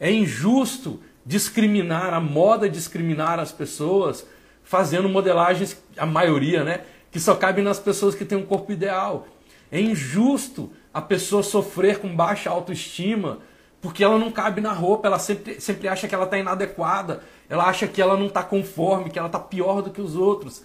[0.00, 4.26] É injusto discriminar, a moda discriminar as pessoas
[4.64, 6.80] fazendo modelagens, a maioria, né?
[7.12, 9.28] Que só cabe nas pessoas que têm um corpo ideal.
[9.70, 13.38] É injusto a pessoa sofrer com baixa autoestima
[13.84, 17.64] porque ela não cabe na roupa, ela sempre, sempre acha que ela está inadequada, ela
[17.66, 20.64] acha que ela não está conforme, que ela está pior do que os outros.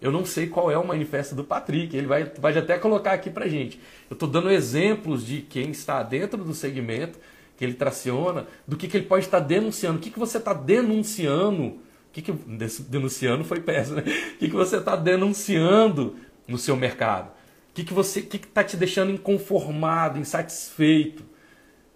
[0.00, 3.30] Eu não sei qual é o manifesto do Patrick, ele vai, vai até colocar aqui
[3.30, 3.80] pra gente.
[4.08, 7.18] Eu estou dando exemplos de quem está dentro do segmento
[7.56, 9.98] que ele traciona, do que, que ele pode estar denunciando.
[9.98, 11.64] O que, que você está denunciando?
[11.64, 11.80] O
[12.12, 14.02] que, que denunciando foi péssimo, né?
[14.02, 16.14] O que, que você está denunciando
[16.46, 17.26] no seu mercado?
[17.70, 21.25] O que, que você que está te deixando inconformado, insatisfeito?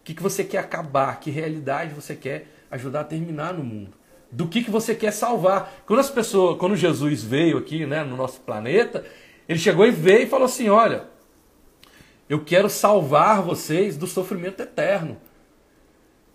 [0.00, 1.20] O que, que você quer acabar?
[1.20, 3.92] Que realidade você quer ajudar a terminar no mundo?
[4.30, 5.82] Do que, que você quer salvar?
[5.86, 9.04] Quando as pessoas, quando Jesus veio aqui, né, no nosso planeta,
[9.48, 11.04] ele chegou e veio e falou assim: olha,
[12.28, 15.18] eu quero salvar vocês do sofrimento eterno.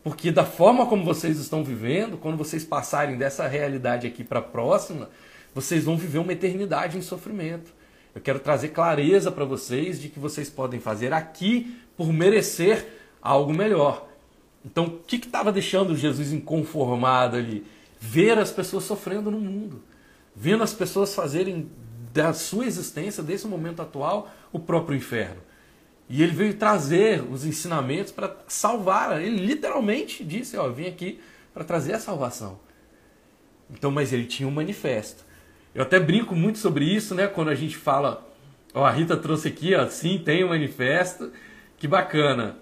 [0.04, 4.44] Porque da forma como vocês estão vivendo, quando vocês passarem dessa realidade aqui para a
[4.44, 5.10] próxima,
[5.54, 7.74] vocês vão viver uma eternidade em sofrimento.
[8.14, 12.86] Eu quero trazer clareza para vocês de que vocês podem fazer aqui por merecer
[13.26, 14.08] algo melhor.
[14.64, 17.66] Então, o que estava deixando Jesus inconformado ali?
[18.00, 19.82] Ver as pessoas sofrendo no mundo,
[20.36, 21.70] vendo as pessoas fazerem
[22.14, 25.42] da sua existência, desse momento atual, o próprio inferno.
[26.08, 29.20] E ele veio trazer os ensinamentos para salvar.
[29.22, 31.20] Ele literalmente disse: Ó, vim aqui
[31.54, 32.60] para trazer a salvação.
[33.72, 35.24] Então, mas ele tinha um manifesto.
[35.74, 37.28] Eu até brinco muito sobre isso, né?
[37.28, 38.26] Quando a gente fala,
[38.74, 41.32] ó, a Rita trouxe aqui, ó, sim, tem um manifesto,
[41.78, 42.58] que bacana.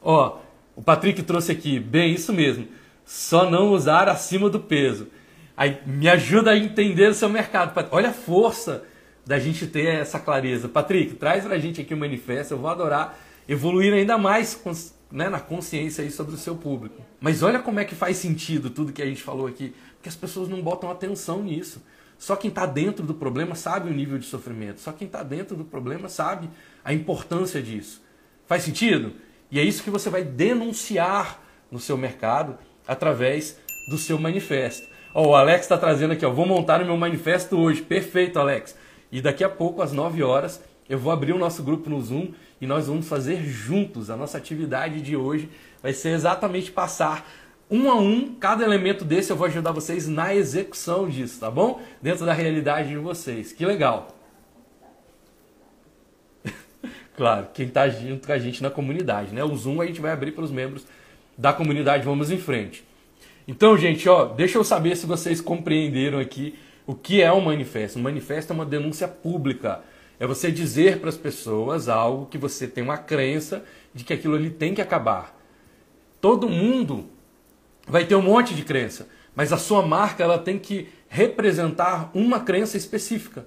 [0.00, 0.38] Ó,
[0.76, 2.66] o Patrick trouxe aqui, bem, isso mesmo.
[3.04, 5.08] Só não usar acima do peso.
[5.56, 7.72] Aí, me ajuda a entender o seu mercado.
[7.90, 8.84] Olha a força
[9.26, 10.68] da gente ter essa clareza.
[10.68, 14.62] Patrick, traz pra gente aqui o manifesto, eu vou adorar evoluir ainda mais
[15.10, 17.02] né, na consciência aí sobre o seu público.
[17.18, 20.14] Mas olha como é que faz sentido tudo que a gente falou aqui, porque as
[20.14, 21.82] pessoas não botam atenção nisso.
[22.18, 24.80] Só quem está dentro do problema sabe o nível de sofrimento.
[24.80, 26.50] Só quem está dentro do problema sabe
[26.84, 28.02] a importância disso.
[28.46, 29.12] Faz sentido?
[29.50, 33.58] E é isso que você vai denunciar no seu mercado através
[33.90, 34.86] do seu manifesto.
[35.14, 37.82] O Alex está trazendo aqui, ó, vou montar o meu manifesto hoje.
[37.82, 38.76] Perfeito, Alex.
[39.10, 42.28] E daqui a pouco, às 9 horas, eu vou abrir o nosso grupo no Zoom
[42.60, 44.10] e nós vamos fazer juntos.
[44.10, 45.48] A nossa atividade de hoje
[45.82, 47.26] vai ser exatamente passar
[47.70, 51.82] um a um, cada elemento desse eu vou ajudar vocês na execução disso, tá bom?
[52.00, 53.52] Dentro da realidade de vocês.
[53.52, 54.17] Que legal!
[57.18, 59.42] Claro, quem está junto com a gente na comunidade, né?
[59.42, 60.86] O Zoom a gente vai abrir para os membros
[61.36, 62.04] da comunidade.
[62.04, 62.84] Vamos em frente.
[63.48, 66.54] Então, gente, ó, deixa eu saber se vocês compreenderam aqui
[66.86, 67.98] o que é um manifesto.
[67.98, 69.80] Um manifesto é uma denúncia pública.
[70.20, 74.36] É você dizer para as pessoas algo que você tem uma crença de que aquilo
[74.36, 75.36] ali tem que acabar.
[76.20, 77.06] Todo mundo
[77.84, 82.38] vai ter um monte de crença, mas a sua marca ela tem que representar uma
[82.38, 83.44] crença específica,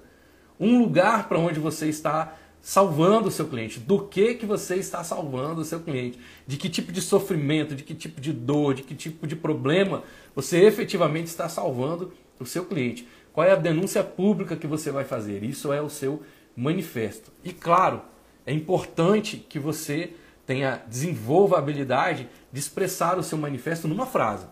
[0.60, 5.02] um lugar para onde você está salvando o seu cliente, do que que você está
[5.02, 8.84] salvando o seu cliente, de que tipo de sofrimento, de que tipo de dor, de
[8.84, 13.06] que tipo de problema você efetivamente está salvando o seu cliente.
[13.32, 15.42] Qual é a denúncia pública que você vai fazer?
[15.42, 16.22] Isso é o seu
[16.56, 17.32] manifesto.
[17.42, 18.00] E claro,
[18.46, 20.14] é importante que você
[20.46, 24.46] tenha desenvolva a habilidade de expressar o seu manifesto numa frase.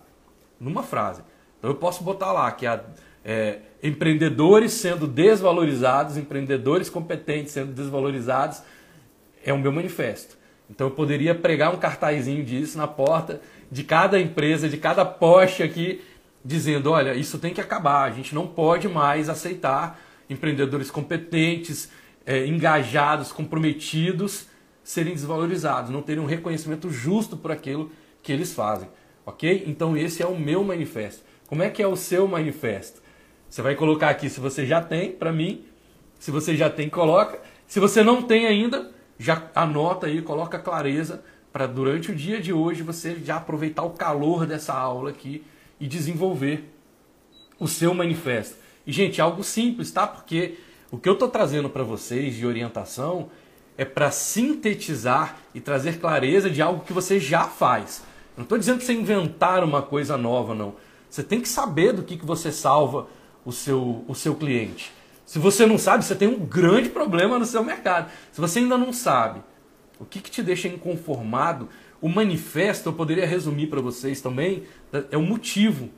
[0.59, 1.23] Numa frase.
[1.59, 2.83] Então eu posso botar lá que a,
[3.25, 8.63] é, empreendedores sendo desvalorizados, empreendedores competentes sendo desvalorizados,
[9.45, 10.39] é o meu manifesto.
[10.69, 15.63] Então eu poderia pregar um cartazinho disso na porta de cada empresa, de cada poste
[15.63, 16.01] aqui,
[16.45, 21.91] dizendo: olha, isso tem que acabar, a gente não pode mais aceitar empreendedores competentes,
[22.25, 24.47] é, engajados, comprometidos
[24.85, 27.91] serem desvalorizados, não terem um reconhecimento justo por aquilo
[28.23, 28.89] que eles fazem.
[29.27, 29.65] Ok?
[29.67, 31.23] Então esse é o meu manifesto.
[31.47, 33.03] Como é que é o seu manifesto?
[33.51, 35.65] Você vai colocar aqui se você já tem, para mim.
[36.21, 37.41] Se você já tem, coloca.
[37.67, 41.21] Se você não tem ainda, já anota aí, coloca clareza
[41.53, 45.43] para durante o dia de hoje você já aproveitar o calor dessa aula aqui
[45.81, 46.73] e desenvolver
[47.59, 48.57] o seu manifesto.
[48.87, 50.07] E gente, algo simples, tá?
[50.07, 50.59] Porque
[50.89, 53.31] o que eu estou trazendo para vocês de orientação
[53.77, 58.05] é para sintetizar e trazer clareza de algo que você já faz.
[58.37, 60.77] Não estou dizendo que você inventar uma coisa nova, não.
[61.09, 63.09] Você tem que saber do que, que você salva
[63.51, 64.93] o seu, o seu cliente.
[65.27, 68.11] Se você não sabe, você tem um grande problema no seu mercado.
[68.33, 69.43] Se você ainda não sabe
[69.99, 71.69] o que, que te deixa inconformado,
[72.01, 74.63] o manifesto, eu poderia resumir para vocês também,
[75.11, 75.91] é o motivo.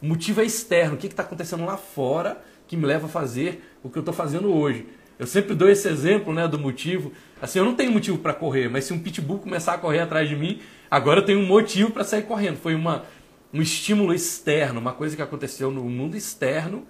[0.00, 0.94] O motivo é externo.
[0.94, 4.14] O que está acontecendo lá fora que me leva a fazer o que eu estou
[4.14, 4.86] fazendo hoje.
[5.18, 7.12] Eu sempre dou esse exemplo né, do motivo.
[7.40, 10.28] Assim, eu não tenho motivo para correr, mas se um pitbull começar a correr atrás
[10.28, 10.60] de mim,
[10.90, 12.56] agora eu tenho um motivo para sair correndo.
[12.56, 13.04] Foi uma,
[13.52, 16.86] um estímulo externo, uma coisa que aconteceu no mundo externo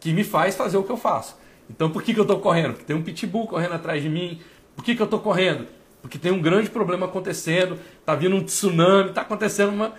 [0.00, 1.36] que me faz fazer o que eu faço.
[1.68, 2.72] Então, por que, que eu estou correndo?
[2.72, 4.40] Porque tem um pitbull correndo atrás de mim.
[4.74, 5.68] Por que, que eu estou correndo?
[6.02, 9.94] Porque tem um grande problema acontecendo, está vindo um tsunami, está acontecendo uma.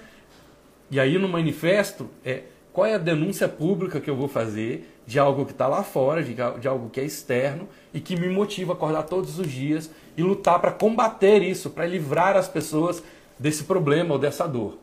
[0.89, 2.43] E aí no manifesto é
[2.73, 6.23] qual é a denúncia pública que eu vou fazer de algo que está lá fora,
[6.23, 9.89] de, de, algo que é externo e que me motiva a acordar todos os dias
[10.17, 13.03] e lutar para combater isso, para livrar as pessoas
[13.37, 14.77] desse problema ou dessa dor.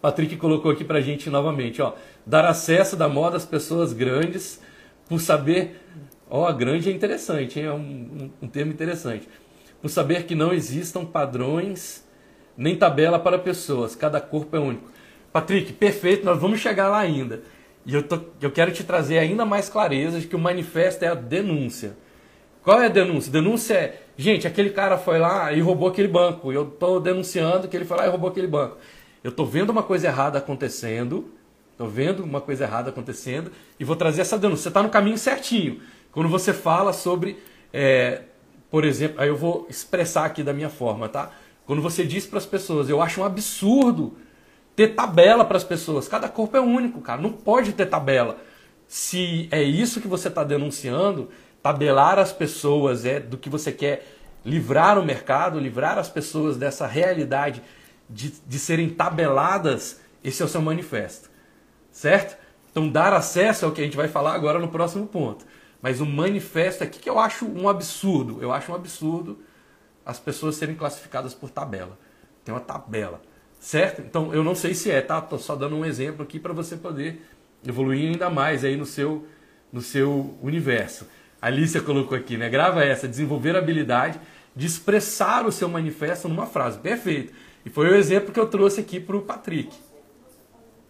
[0.00, 4.60] Patrick colocou aqui para a gente novamente, ó, dar acesso da moda às pessoas grandes
[5.08, 5.80] por saber,
[6.30, 7.66] ó, grande é interessante, hein?
[7.66, 9.28] é um, um, um termo interessante,
[9.82, 12.06] por saber que não existam padrões
[12.56, 14.90] nem tabela para pessoas, cada corpo é único.
[15.32, 17.42] Patrick, perfeito, nós vamos chegar lá ainda.
[17.86, 21.08] E eu, tô, eu quero te trazer ainda mais clareza de que o manifesto é
[21.08, 21.96] a denúncia.
[22.62, 23.32] Qual é a denúncia?
[23.32, 26.52] Denúncia é, gente, aquele cara foi lá e roubou aquele banco.
[26.52, 28.76] Eu estou denunciando que ele foi lá e roubou aquele banco.
[29.28, 31.30] Eu estou vendo uma coisa errada acontecendo,
[31.72, 34.62] estou vendo uma coisa errada acontecendo e vou trazer essa denúncia.
[34.62, 35.82] Você está no caminho certinho.
[36.10, 37.38] Quando você fala sobre,
[37.70, 38.22] é,
[38.70, 41.30] por exemplo, aí eu vou expressar aqui da minha forma, tá?
[41.66, 44.16] Quando você diz para as pessoas, eu acho um absurdo
[44.74, 46.08] ter tabela para as pessoas.
[46.08, 47.20] Cada corpo é único, cara.
[47.20, 48.38] Não pode ter tabela.
[48.86, 51.28] Se é isso que você está denunciando,
[51.62, 54.10] tabelar as pessoas é do que você quer
[54.42, 57.62] livrar o mercado, livrar as pessoas dessa realidade
[58.08, 61.30] de, de serem tabeladas, esse é o seu manifesto.
[61.90, 62.36] Certo?
[62.70, 65.44] Então, dar acesso é o que a gente vai falar agora no próximo ponto.
[65.80, 68.38] Mas o manifesto aqui que eu acho um absurdo.
[68.40, 69.38] Eu acho um absurdo
[70.04, 71.98] as pessoas serem classificadas por tabela.
[72.44, 73.20] Tem uma tabela.
[73.60, 74.00] Certo?
[74.00, 75.20] Então eu não sei se é, tá?
[75.20, 77.20] Tô só dando um exemplo aqui para você poder
[77.66, 79.26] evoluir ainda mais aí no seu,
[79.72, 81.06] no seu universo.
[81.42, 82.48] A Alicia colocou aqui, né?
[82.48, 84.20] Grava essa, desenvolver a habilidade
[84.54, 86.78] de expressar o seu manifesto numa frase.
[86.78, 87.32] Perfeito.
[87.68, 89.76] E foi o exemplo que eu trouxe aqui para o Patrick.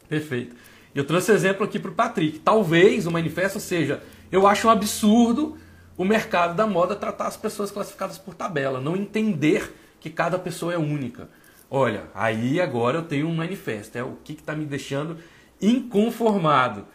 [0.08, 0.54] Perfeito.
[0.94, 2.38] Eu trouxe exemplo aqui para o Patrick.
[2.38, 5.58] Talvez o manifesto seja: eu acho um absurdo
[5.96, 10.72] o mercado da moda tratar as pessoas classificadas por tabela, não entender que cada pessoa
[10.72, 11.28] é única.
[11.68, 15.16] Olha, aí agora eu tenho um manifesto, é o que está me deixando
[15.60, 16.86] inconformado.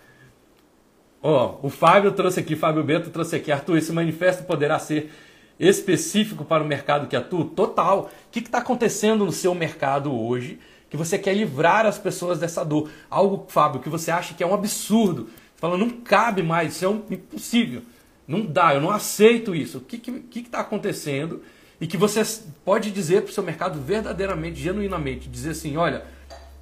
[1.21, 5.11] Ó, o Fábio trouxe aqui, Fábio Bento trouxe aqui, Arthur, esse manifesto poderá ser
[5.59, 7.45] específico para o mercado que atua?
[7.45, 8.09] Total.
[8.27, 12.63] O que está acontecendo no seu mercado hoje que você quer livrar as pessoas dessa
[12.63, 12.89] dor?
[13.09, 15.25] Algo, Fábio, que você acha que é um absurdo.
[15.25, 17.81] Você fala, não cabe mais, isso é um, impossível.
[18.27, 19.79] Não dá, eu não aceito isso.
[19.79, 21.41] O que está que, que tá acontecendo?
[21.81, 22.21] E que você
[22.63, 26.05] pode dizer para o seu mercado verdadeiramente, genuinamente, dizer assim, olha,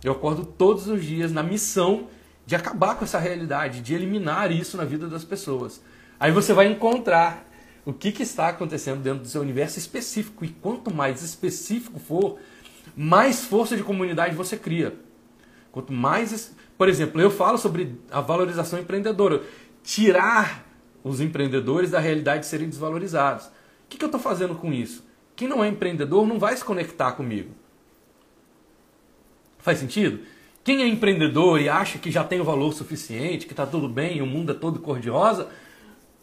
[0.04, 2.08] eu acordo todos os dias na missão
[2.46, 5.82] de acabar com essa realidade, de eliminar isso na vida das pessoas.
[6.20, 7.46] Aí você vai encontrar
[7.86, 10.46] o que, que está acontecendo dentro do seu universo específico.
[10.46, 12.38] E quanto mais específico for,
[12.96, 14.96] mais força de comunidade você cria.
[15.72, 16.56] Quanto mais.
[16.78, 19.44] Por exemplo, eu falo sobre a valorização empreendedora.
[19.84, 20.66] Tirar
[21.04, 23.46] os empreendedores da realidade de serem desvalorizados.
[23.46, 23.52] O
[23.90, 25.04] que, que eu estou fazendo com isso?
[25.36, 27.52] Quem não é empreendedor não vai se conectar comigo.
[29.58, 30.20] Faz sentido?
[30.64, 34.22] Quem é empreendedor e acha que já tem o valor suficiente, que está tudo bem,
[34.22, 35.50] o mundo é todo cor-de-rosa,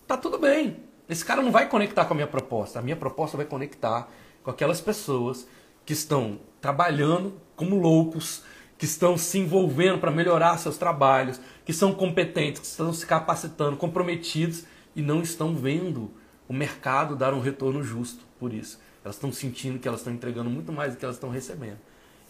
[0.03, 0.88] está tudo bem.
[1.09, 2.79] Esse cara não vai conectar com a minha proposta.
[2.79, 4.09] A minha proposta vai conectar
[4.43, 5.47] com aquelas pessoas
[5.87, 8.43] que estão trabalhando como loucos,
[8.77, 13.77] que estão se envolvendo para melhorar seus trabalhos, que são competentes, que estão se capacitando,
[13.77, 16.11] comprometidos e não estão vendo
[16.47, 18.79] o mercado dar um retorno justo por isso.
[19.03, 21.79] Elas estão sentindo que elas estão entregando muito mais do que elas estão recebendo.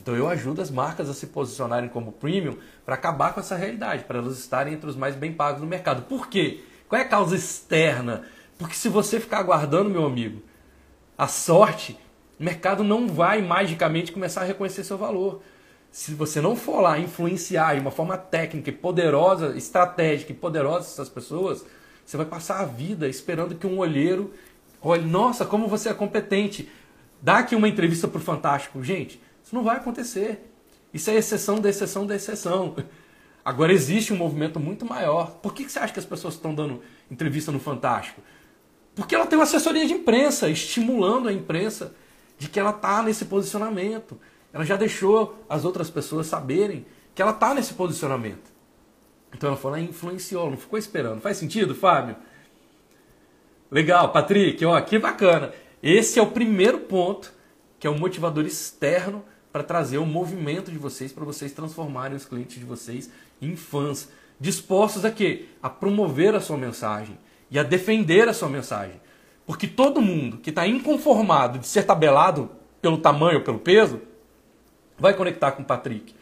[0.01, 4.05] Então eu ajudo as marcas a se posicionarem como premium para acabar com essa realidade,
[4.05, 6.03] para elas estarem entre os mais bem pagos no mercado.
[6.03, 6.62] Por quê?
[6.88, 8.25] Qual é a causa externa?
[8.59, 10.42] Porque se você ficar aguardando, meu amigo,
[11.16, 11.99] a sorte,
[12.38, 15.40] o mercado não vai magicamente começar a reconhecer seu valor
[15.90, 20.87] se você não for lá influenciar de uma forma técnica e poderosa, estratégica e poderosa
[20.87, 21.64] essas pessoas,
[22.05, 24.33] você vai passar a vida esperando que um olheiro
[24.81, 26.71] olhe, nossa, como você é competente.
[27.21, 28.83] Dá aqui uma entrevista para o Fantástico.
[28.83, 30.53] Gente, isso não vai acontecer.
[30.92, 32.77] Isso é exceção da exceção da exceção.
[33.44, 35.33] Agora existe um movimento muito maior.
[35.42, 38.21] Por que você acha que as pessoas estão dando entrevista no Fantástico?
[38.98, 41.94] Porque ela tem uma assessoria de imprensa, estimulando a imprensa
[42.37, 44.18] de que ela está nesse posicionamento.
[44.52, 46.84] Ela já deixou as outras pessoas saberem
[47.14, 48.50] que ela está nesse posicionamento.
[49.32, 51.20] Então ela foi lá e influenciou, não ficou esperando.
[51.20, 52.16] Faz sentido, Fábio?
[53.70, 55.52] Legal, Patrick, ó, que bacana.
[55.80, 57.32] Esse é o primeiro ponto,
[57.78, 62.24] que é o motivador externo para trazer o movimento de vocês, para vocês transformarem os
[62.24, 63.08] clientes de vocês
[63.40, 64.08] em fãs,
[64.40, 65.46] dispostos a quê?
[65.62, 67.16] A promover a sua mensagem
[67.50, 69.00] e a defender a sua mensagem.
[69.46, 72.50] Porque todo mundo que está inconformado de ser tabelado
[72.82, 74.00] pelo tamanho, pelo peso,
[74.98, 76.14] vai conectar com o Patrick.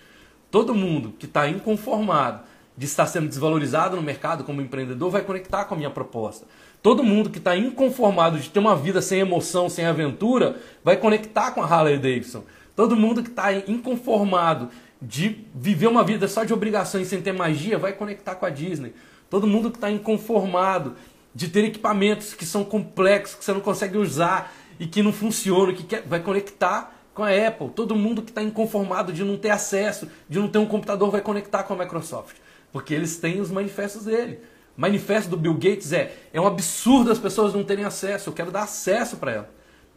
[0.51, 2.43] Todo mundo que está inconformado
[2.77, 6.47] de estar sendo desvalorizado no mercado como empreendedor vai conectar com a minha proposta.
[6.83, 11.51] Todo mundo que está inconformado de ter uma vida sem emoção, sem aventura, vai conectar
[11.51, 12.45] com a Harley Davidson.
[12.77, 14.69] Todo mundo que está inconformado
[15.01, 18.95] de viver uma vida só de obrigações sem ter magia, vai conectar com a Disney.
[19.29, 20.95] Todo mundo que está inconformado
[21.37, 25.75] de ter equipamentos que são complexos, que você não consegue usar e que não funcionam,
[25.75, 27.69] que quer, vai conectar com a Apple.
[27.69, 31.21] Todo mundo que está inconformado de não ter acesso, de não ter um computador, vai
[31.21, 32.37] conectar com a Microsoft.
[32.73, 34.41] Porque eles têm os manifestos dele.
[34.79, 38.33] O manifesto do Bill Gates é: é um absurdo as pessoas não terem acesso, eu
[38.33, 39.51] quero dar acesso para ela.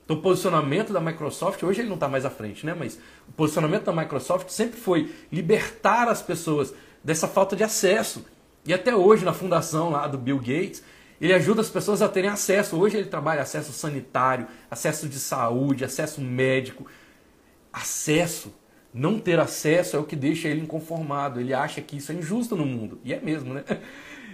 [0.03, 2.75] Então, o posicionamento da Microsoft, hoje ele não está mais à frente, né?
[2.77, 2.99] mas
[3.29, 8.25] o posicionamento da Microsoft sempre foi libertar as pessoas dessa falta de acesso.
[8.65, 10.83] E até hoje, na fundação lá do Bill Gates,
[11.19, 12.77] ele ajuda as pessoas a terem acesso.
[12.77, 16.85] Hoje ele trabalha acesso sanitário, acesso de saúde, acesso médico,
[17.73, 18.53] acesso.
[18.93, 21.39] Não ter acesso é o que deixa ele inconformado.
[21.39, 22.99] Ele acha que isso é injusto no mundo.
[23.03, 23.63] E é mesmo, né?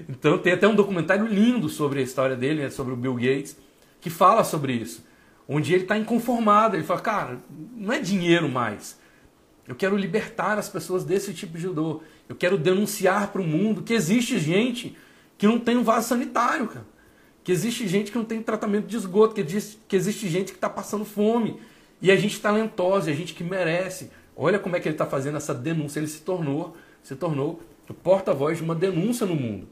[0.09, 2.69] Então tem até um documentário lindo sobre a história dele, né?
[2.69, 3.55] sobre o Bill Gates,
[4.01, 5.05] que fala sobre isso.
[5.47, 6.75] Onde ele está inconformado.
[6.75, 7.39] Ele fala, cara,
[7.73, 8.99] não é dinheiro mais.
[9.65, 12.03] Eu quero libertar as pessoas desse tipo de dor.
[12.27, 14.97] Eu quero denunciar para o mundo que existe gente
[15.37, 16.85] que não tem um vaso sanitário, cara.
[17.43, 20.57] Que existe gente que não tem tratamento de esgoto, que existe, que existe gente que
[20.57, 21.59] está passando fome,
[22.01, 24.11] e a gente talentosa, a gente que merece.
[24.35, 25.99] Olha como é que ele está fazendo essa denúncia.
[25.99, 29.67] Ele se tornou, se tornou o porta-voz de uma denúncia no mundo.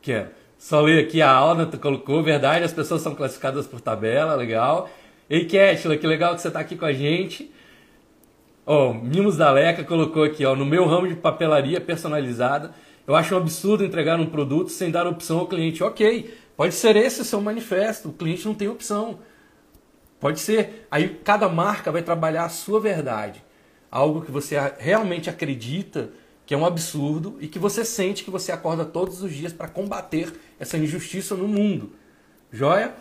[0.00, 0.30] Quero.
[0.58, 4.90] Só ler aqui a Alna colocou, verdade, as pessoas são classificadas por tabela, legal.
[5.28, 7.50] Ei, Kétila, que legal que você está aqui com a gente.
[8.66, 12.74] Ó, Mimos da Leca colocou aqui, ó, no meu ramo de papelaria personalizada,
[13.06, 15.82] eu acho um absurdo entregar um produto sem dar opção ao cliente.
[15.82, 19.18] Ok, pode ser esse o seu manifesto, o cliente não tem opção.
[20.20, 20.86] Pode ser.
[20.90, 23.42] Aí cada marca vai trabalhar a sua verdade.
[23.90, 26.10] Algo que você realmente acredita
[26.46, 29.68] que é um absurdo e que você sente que você acorda todos os dias para
[29.68, 31.92] combater essa injustiça no mundo.
[32.52, 32.94] Joia?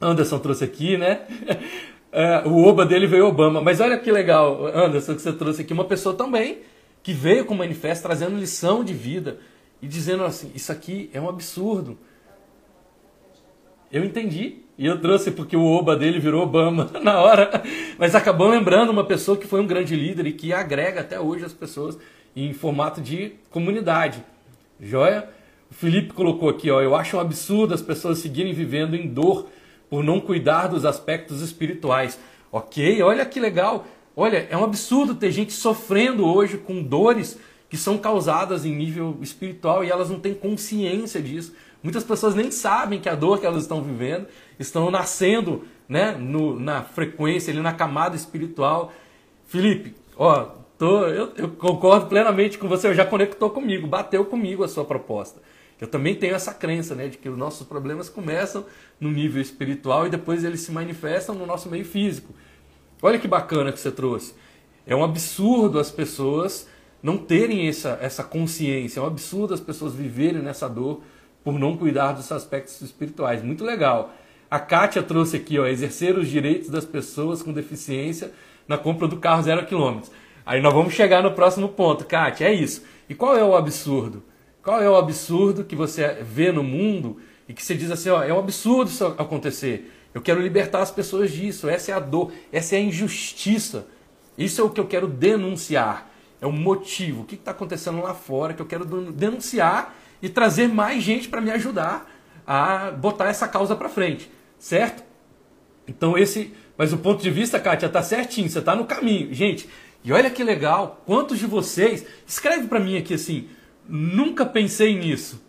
[0.00, 1.26] Anderson trouxe aqui, né?
[2.18, 3.60] É, o oba dele veio Obama.
[3.60, 5.74] Mas olha que legal, Anderson, que você trouxe aqui.
[5.74, 6.60] Uma pessoa também
[7.02, 9.38] que veio com o manifesto trazendo lição de vida
[9.82, 11.98] e dizendo assim: Isso aqui é um absurdo.
[13.92, 14.62] Eu entendi.
[14.78, 17.62] E eu trouxe porque o oba dele virou Obama na hora.
[17.98, 21.44] Mas acabou lembrando uma pessoa que foi um grande líder e que agrega até hoje
[21.44, 21.98] as pessoas
[22.34, 24.24] em formato de comunidade.
[24.80, 25.28] Joia?
[25.70, 29.48] O Felipe colocou aqui, ó, eu acho um absurdo as pessoas seguirem vivendo em dor
[29.88, 32.18] por não cuidar dos aspectos espirituais.
[32.50, 33.86] Ok, olha que legal.
[34.14, 39.18] Olha, é um absurdo ter gente sofrendo hoje com dores que são causadas em nível
[39.20, 41.52] espiritual e elas não têm consciência disso.
[41.82, 44.26] Muitas pessoas nem sabem que a dor que elas estão vivendo
[44.58, 48.92] estão nascendo né, no, na frequência, ali na camada espiritual.
[49.46, 50.46] Felipe, ó,
[50.78, 55.40] tô, eu, eu concordo plenamente com você, já conectou comigo, bateu comigo a sua proposta.
[55.80, 58.64] Eu também tenho essa crença, né, de que os nossos problemas começam
[58.98, 62.34] no nível espiritual e depois eles se manifestam no nosso meio físico.
[63.02, 64.34] Olha que bacana que você trouxe.
[64.86, 66.66] É um absurdo as pessoas
[67.02, 71.02] não terem essa, essa consciência, é um absurdo as pessoas viverem nessa dor
[71.44, 73.42] por não cuidar dos aspectos espirituais.
[73.42, 74.14] Muito legal.
[74.50, 78.32] A Kátia trouxe aqui, ó, exercer os direitos das pessoas com deficiência
[78.66, 80.10] na compra do carro zero quilômetros.
[80.44, 82.82] Aí nós vamos chegar no próximo ponto, Kátia, é isso.
[83.08, 84.22] E qual é o absurdo?
[84.66, 88.24] Qual é o absurdo que você vê no mundo e que você diz assim, ó,
[88.24, 89.92] é um absurdo isso acontecer.
[90.12, 91.68] Eu quero libertar as pessoas disso.
[91.68, 93.86] Essa é a dor, essa é a injustiça.
[94.36, 96.10] Isso é o que eu quero denunciar.
[96.40, 97.22] É o motivo.
[97.22, 101.40] O que está acontecendo lá fora que eu quero denunciar e trazer mais gente para
[101.40, 102.10] me ajudar
[102.44, 105.04] a botar essa causa para frente, certo?
[105.86, 109.32] Então esse, mas o ponto de vista, Kátia, tá certinho, você tá no caminho.
[109.32, 109.68] Gente,
[110.02, 113.48] e olha que legal, quantos de vocês, escreve para mim aqui assim,
[113.88, 115.42] nunca pensei nisso.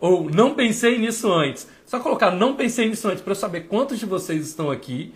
[0.00, 1.66] Ou não pensei nisso antes.
[1.86, 5.14] Só colocar não pensei nisso antes para eu saber quantos de vocês estão aqui,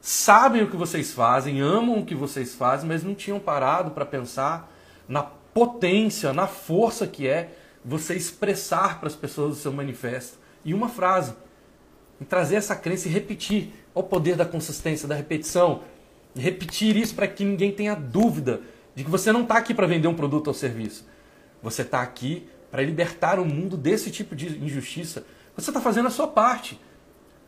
[0.00, 4.06] sabem o que vocês fazem, amam o que vocês fazem, mas não tinham parado para
[4.06, 4.72] pensar
[5.08, 7.50] na potência, na força que é
[7.84, 10.38] você expressar para as pessoas o seu manifesto.
[10.64, 11.34] E uma frase.
[12.20, 13.72] E trazer essa crença e repetir.
[13.94, 15.82] Olha o poder da consistência, da repetição.
[16.34, 18.60] Repetir isso para que ninguém tenha dúvida
[18.94, 21.06] de que você não está aqui para vender um produto ou serviço.
[21.62, 25.24] Você está aqui para libertar o mundo desse tipo de injustiça.
[25.56, 26.80] Você está fazendo a sua parte.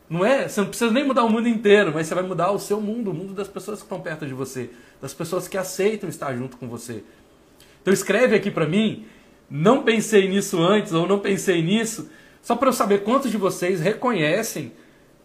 [0.09, 0.47] Não é?
[0.47, 3.11] Você não precisa nem mudar o mundo inteiro, mas você vai mudar o seu mundo,
[3.11, 6.57] o mundo das pessoas que estão perto de você, das pessoas que aceitam estar junto
[6.57, 7.03] com você.
[7.81, 9.05] Então escreve aqui para mim
[9.49, 12.09] não pensei nisso antes ou não pensei nisso,
[12.41, 14.71] só para eu saber quantos de vocês reconhecem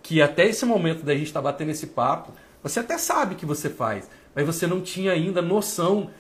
[0.03, 2.33] que até esse momento da gente estar tá batendo esse papo,
[2.63, 6.11] você até sabe que você faz, mas você não tinha ainda noção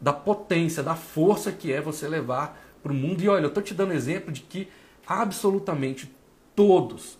[0.00, 3.22] da potência, da força que é você levar para o mundo.
[3.22, 4.68] E olha, eu estou te dando exemplo de que
[5.06, 6.10] absolutamente
[6.54, 7.18] todos,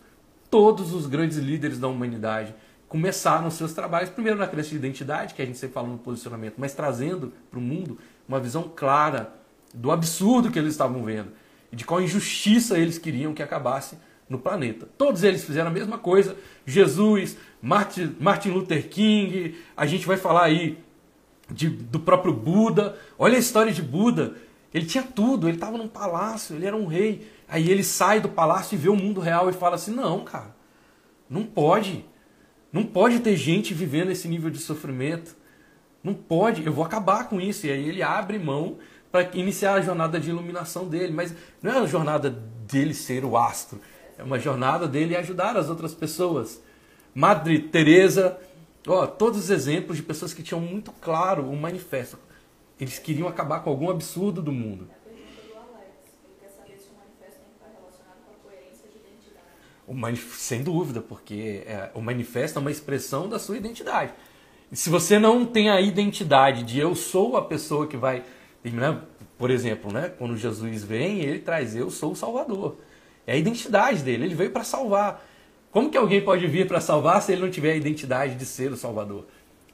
[0.50, 2.54] todos os grandes líderes da humanidade
[2.88, 6.54] começaram seus trabalhos, primeiro na crença de identidade, que a gente sempre fala no posicionamento,
[6.58, 9.32] mas trazendo para o mundo uma visão clara
[9.72, 11.30] do absurdo que eles estavam vendo
[11.70, 13.96] e de qual injustiça eles queriam que acabasse
[14.28, 14.88] no planeta.
[14.98, 16.36] Todos eles fizeram a mesma coisa.
[16.66, 20.78] Jesus, Martin, Martin Luther King, a gente vai falar aí
[21.50, 22.96] de, do próprio Buda.
[23.18, 24.34] Olha a história de Buda.
[24.72, 27.26] Ele tinha tudo, ele estava num palácio, ele era um rei.
[27.48, 30.54] Aí ele sai do palácio e vê o mundo real e fala assim: não, cara,
[31.28, 32.04] não pode.
[32.72, 35.36] Não pode ter gente vivendo esse nível de sofrimento.
[36.02, 37.66] Não pode, eu vou acabar com isso.
[37.66, 38.78] E aí ele abre mão
[39.10, 41.12] para iniciar a jornada de iluminação dele.
[41.12, 43.80] Mas não é a jornada dele ser o astro,
[44.16, 46.62] é uma jornada dele ajudar as outras pessoas.
[47.12, 48.38] Madre Teresa,
[48.86, 52.18] ó, todos os exemplos de pessoas que tinham muito claro o manifesto.
[52.78, 54.88] Eles queriam acabar com algum absurdo do mundo.
[59.86, 60.36] O manif...
[60.38, 64.14] Sem dúvida, porque é, o manifesto é uma expressão da sua identidade.
[64.70, 68.24] E se você não tem a identidade de eu sou a pessoa que vai
[68.64, 69.00] né?
[69.38, 70.12] Por exemplo, né?
[70.18, 72.76] quando Jesus vem, ele traz eu sou o Salvador.
[73.26, 75.26] É a identidade dele, ele veio para salvar.
[75.70, 78.72] Como que alguém pode vir para salvar se ele não tiver a identidade de ser
[78.72, 79.24] o Salvador?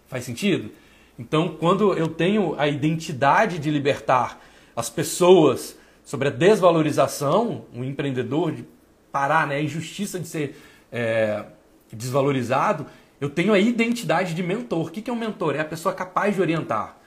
[0.06, 0.70] Faz sentido?
[1.18, 4.38] Então, quando eu tenho a identidade de libertar
[4.74, 8.64] as pessoas sobre a desvalorização, um empreendedor de
[9.10, 10.56] parar né, a injustiça de ser
[10.92, 11.44] é,
[11.92, 12.86] desvalorizado,
[13.18, 14.88] Eu tenho a identidade de mentor.
[14.88, 15.56] O que é um mentor?
[15.56, 16.98] É a pessoa capaz de orientar.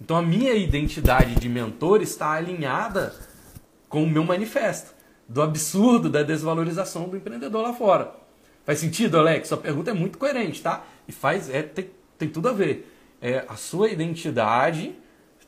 [0.00, 3.14] Então a minha identidade de mentor está alinhada
[3.86, 4.94] com o meu manifesto
[5.28, 8.27] do absurdo da desvalorização do empreendedor lá fora.
[8.68, 9.48] Faz sentido, Alex?
[9.48, 10.84] Sua pergunta é muito coerente, tá?
[11.08, 11.88] E faz, é, tem,
[12.18, 12.94] tem tudo a ver.
[13.18, 14.94] É, a sua identidade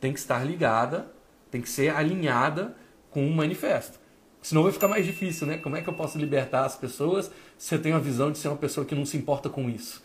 [0.00, 1.12] tem que estar ligada,
[1.50, 2.74] tem que ser alinhada
[3.10, 4.00] com um manifesto.
[4.40, 5.58] Senão vai ficar mais difícil, né?
[5.58, 8.48] Como é que eu posso libertar as pessoas se eu tenho a visão de ser
[8.48, 10.02] uma pessoa que não se importa com isso?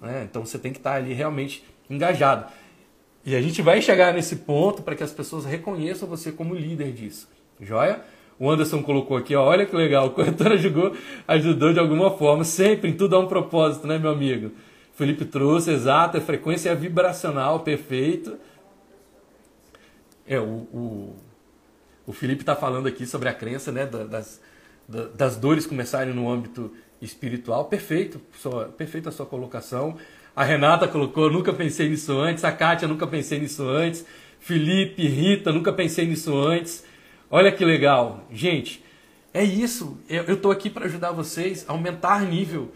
[0.00, 0.26] Né?
[0.28, 2.52] Então você tem que estar ali realmente engajado.
[3.24, 6.90] E a gente vai chegar nesse ponto para que as pessoas reconheçam você como líder
[6.90, 7.28] disso.
[7.60, 8.02] Joia?
[8.38, 10.94] O Anderson colocou aqui, ó, olha que legal, a corretora ajudou,
[11.26, 12.44] ajudou de alguma forma.
[12.44, 14.52] Sempre, em tudo há um propósito, né, meu amigo?
[14.94, 18.36] Felipe trouxe, exato, a frequência é vibracional, perfeito.
[20.26, 21.16] É, o, o,
[22.06, 24.40] o Felipe está falando aqui sobre a crença, né, das,
[25.14, 27.66] das dores começarem no âmbito espiritual.
[27.66, 29.96] Perfeito, sua, perfeita a sua colocação.
[30.34, 32.44] A Renata colocou, nunca pensei nisso antes.
[32.44, 34.04] A Kátia, nunca pensei nisso antes.
[34.38, 36.84] Felipe, Rita, nunca pensei nisso antes.
[37.30, 38.24] Olha que legal.
[38.30, 38.84] Gente,
[39.34, 39.98] é isso.
[40.08, 42.72] Eu estou aqui para ajudar vocês a aumentar nível.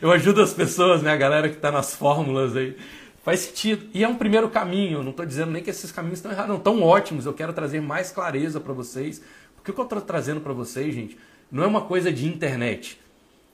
[0.00, 1.12] eu ajudo as pessoas, né?
[1.12, 2.76] A galera que está nas fórmulas aí.
[3.22, 3.86] Faz sentido.
[3.92, 5.02] E é um primeiro caminho.
[5.02, 6.58] Não estou dizendo nem que esses caminhos estão errados, não.
[6.58, 7.26] Estão ótimos.
[7.26, 9.22] Eu quero trazer mais clareza para vocês.
[9.54, 11.18] Porque o que eu estou trazendo para vocês, gente,
[11.50, 13.00] não é uma coisa de internet.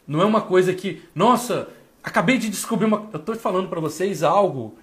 [0.06, 1.68] Não é uma coisa que, nossa,
[2.02, 3.08] acabei de descobrir uma.
[3.12, 4.78] Eu estou falando para vocês algo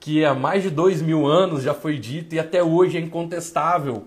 [0.00, 4.06] que há mais de dois mil anos já foi dito e até hoje é incontestável.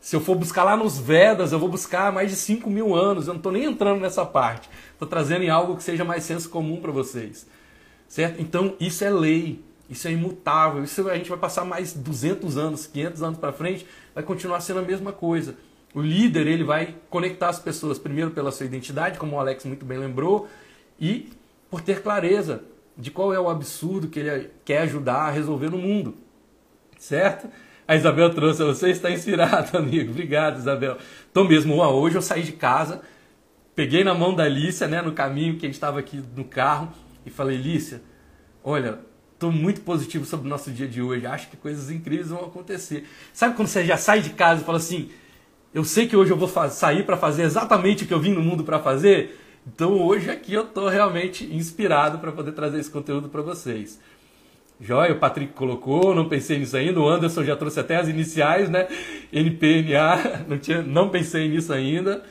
[0.00, 3.26] Se eu for buscar lá nos Vedas, eu vou buscar mais de cinco mil anos.
[3.26, 4.68] Eu não estou nem entrando nessa parte.
[4.92, 7.46] Estou trazendo em algo que seja mais senso comum para vocês.
[8.08, 8.40] Certo?
[8.40, 9.62] Então, isso é lei.
[9.90, 10.82] Isso é imutável.
[10.82, 14.80] Isso a gente vai passar mais 200 anos, 500 anos para frente, vai continuar sendo
[14.80, 15.56] a mesma coisa.
[15.92, 19.84] O líder ele vai conectar as pessoas primeiro pela sua identidade, como o Alex muito
[19.84, 20.48] bem lembrou,
[21.00, 21.30] e
[21.68, 22.62] por ter clareza
[22.96, 26.14] de qual é o absurdo que ele quer ajudar a resolver no mundo.
[26.98, 27.48] Certo?
[27.88, 30.10] A Isabel trouxe, você está inspirado, amigo.
[30.10, 30.96] Obrigado, Isabel.
[31.30, 33.02] Então mesmo, hoje eu saí de casa,
[33.74, 36.92] peguei na mão da Lícia, né, no caminho que a gente estava aqui no carro,
[37.24, 38.02] e falei, Lícia,
[38.62, 39.00] olha,
[39.34, 41.26] estou muito positivo sobre o nosso dia de hoje.
[41.26, 43.08] Acho que coisas incríveis vão acontecer.
[43.32, 45.10] Sabe quando você já sai de casa e fala assim,
[45.72, 48.42] eu sei que hoje eu vou sair para fazer exatamente o que eu vim no
[48.42, 49.38] mundo para fazer?
[49.66, 54.00] Então hoje aqui eu estou realmente inspirado para poder trazer esse conteúdo para vocês.
[54.80, 56.98] Joia, o Patrick colocou, não pensei nisso ainda.
[57.00, 58.88] O Anderson já trouxe até as iniciais, né?
[59.30, 62.24] NPNA, não, tinha, não pensei nisso ainda.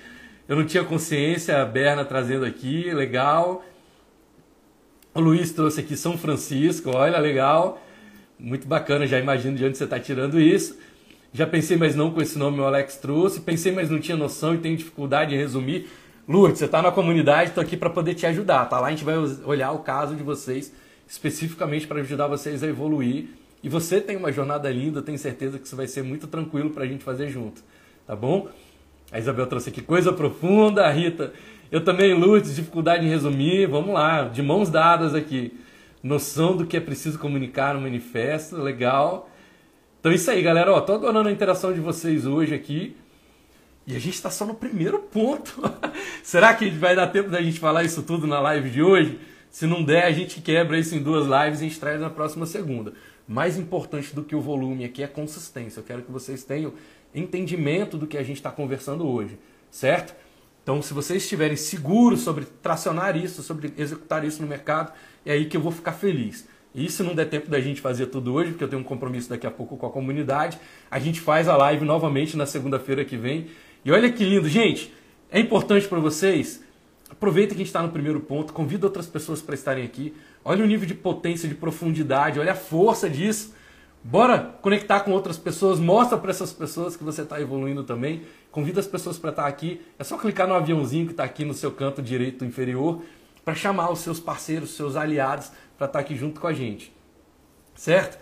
[0.48, 3.64] Eu não tinha consciência, a Berna trazendo aqui, legal.
[5.14, 7.80] O Luiz trouxe aqui São Francisco, olha, legal.
[8.40, 10.76] Muito bacana, já imagino de onde você está tirando isso.
[11.32, 13.42] Já pensei, mas não com esse nome o Alex trouxe.
[13.42, 15.88] Pensei, mas não tinha noção e tenho dificuldade em resumir.
[16.30, 18.80] Lourdes, você está na comunidade, estou aqui para poder te ajudar, tá?
[18.80, 20.72] Lá a gente vai olhar o caso de vocês
[21.08, 23.30] especificamente para ajudar vocês a evoluir.
[23.64, 26.84] E você tem uma jornada linda, tenho certeza que isso vai ser muito tranquilo para
[26.84, 27.64] a gente fazer junto,
[28.06, 28.48] tá bom?
[29.12, 31.34] A Isabel trouxe aqui coisa profunda, a Rita,
[31.72, 35.60] eu também, Lourdes, dificuldade em resumir, vamos lá, de mãos dadas aqui.
[36.04, 39.32] Noção do que é preciso comunicar no manifesto, legal.
[40.00, 42.96] Então é isso aí, galera, ó, tô adorando a interação de vocês hoje aqui.
[43.90, 45.52] E a gente está só no primeiro ponto.
[46.22, 49.20] Será que vai dar tempo da gente falar isso tudo na live de hoje?
[49.50, 52.12] Se não der, a gente quebra isso em duas lives e a gente traz na
[52.12, 52.94] próxima segunda.
[53.28, 55.80] Mais importante do que o volume aqui é consistência.
[55.80, 56.72] Eu quero que vocês tenham
[57.16, 59.40] entendimento do que a gente está conversando hoje,
[59.72, 60.14] certo?
[60.62, 64.94] Então, se vocês estiverem seguros sobre tracionar isso, sobre executar isso no mercado,
[65.26, 66.48] é aí que eu vou ficar feliz.
[66.76, 69.28] E se não der tempo da gente fazer tudo hoje, porque eu tenho um compromisso
[69.28, 70.60] daqui a pouco com a comunidade,
[70.92, 73.48] a gente faz a live novamente na segunda-feira que vem
[73.84, 74.94] e olha que lindo, gente.
[75.32, 76.64] É importante para vocês.
[77.10, 80.14] Aproveita que a gente está no primeiro ponto, convida outras pessoas para estarem aqui.
[80.44, 83.54] Olha o nível de potência, de profundidade, olha a força disso.
[84.04, 88.24] Bora conectar com outras pessoas, mostra para essas pessoas que você está evoluindo também.
[88.52, 89.82] Convida as pessoas para estar tá aqui.
[89.98, 93.02] É só clicar no aviãozinho que está aqui no seu canto direito inferior
[93.44, 96.54] para chamar os seus parceiros, os seus aliados para estar tá aqui junto com a
[96.54, 96.94] gente.
[97.76, 98.18] Certo?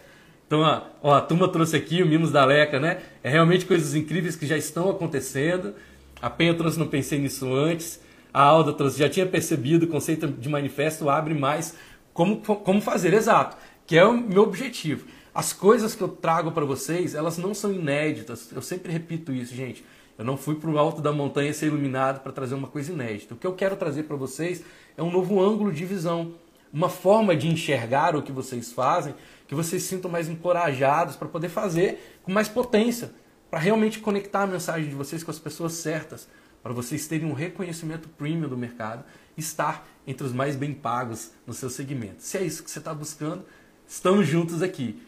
[0.47, 3.01] Então, ó, ó, a turma trouxe aqui o Mimos da Leca, né?
[3.21, 5.75] É realmente coisas incríveis que já estão acontecendo.
[6.21, 8.01] A Penha trouxe, não pensei nisso antes.
[8.33, 11.75] A Alda trouxe, já tinha percebido, o conceito de manifesto abre mais
[12.13, 15.05] como, como fazer, exato, que é o meu objetivo.
[15.35, 18.49] As coisas que eu trago para vocês, elas não são inéditas.
[18.51, 19.83] Eu sempre repito isso, gente.
[20.17, 23.35] Eu não fui para o alto da montanha ser iluminado para trazer uma coisa inédita.
[23.35, 24.63] O que eu quero trazer para vocês
[24.97, 26.33] é um novo ângulo de visão,
[26.73, 29.13] uma forma de enxergar o que vocês fazem
[29.47, 33.11] que vocês se sintam mais encorajados para poder fazer com mais potência,
[33.49, 36.27] para realmente conectar a mensagem de vocês com as pessoas certas,
[36.61, 39.05] para vocês terem um reconhecimento premium do mercado,
[39.37, 42.21] estar entre os mais bem pagos no seu segmento.
[42.23, 43.45] Se é isso que você está buscando,
[43.87, 45.01] estamos juntos aqui.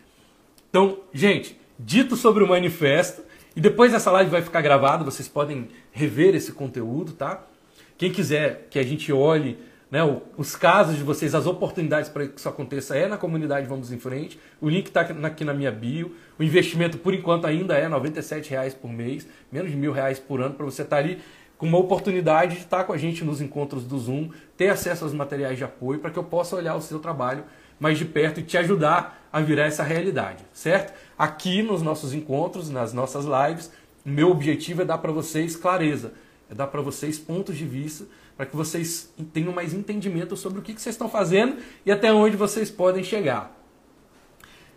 [0.69, 3.23] Então, gente, dito sobre o manifesto,
[3.55, 7.45] e depois essa live vai ficar gravada, vocês podem rever esse conteúdo, tá?
[7.97, 9.57] Quem quiser que a gente olhe
[9.91, 9.99] né,
[10.37, 13.97] os casos de vocês, as oportunidades para que isso aconteça é na comunidade Vamos em
[13.97, 14.39] Frente.
[14.61, 16.15] O link está aqui na minha bio.
[16.37, 20.41] O investimento, por enquanto, ainda é R$ 97,00 por mês, menos de mil reais por
[20.41, 21.19] ano, para você estar tá ali
[21.57, 25.03] com uma oportunidade de estar tá com a gente nos encontros do Zoom, ter acesso
[25.03, 27.43] aos materiais de apoio, para que eu possa olhar o seu trabalho
[27.79, 30.93] mais de perto e te ajudar a virar essa realidade, certo?
[31.17, 33.71] Aqui nos nossos encontros, nas nossas lives,
[34.05, 36.13] meu objetivo é dar para vocês clareza,
[36.49, 38.05] é dar para vocês pontos de vista
[38.39, 42.37] para que vocês tenham mais entendimento sobre o que, vocês estão fazendo e até onde
[42.37, 43.53] vocês podem chegar.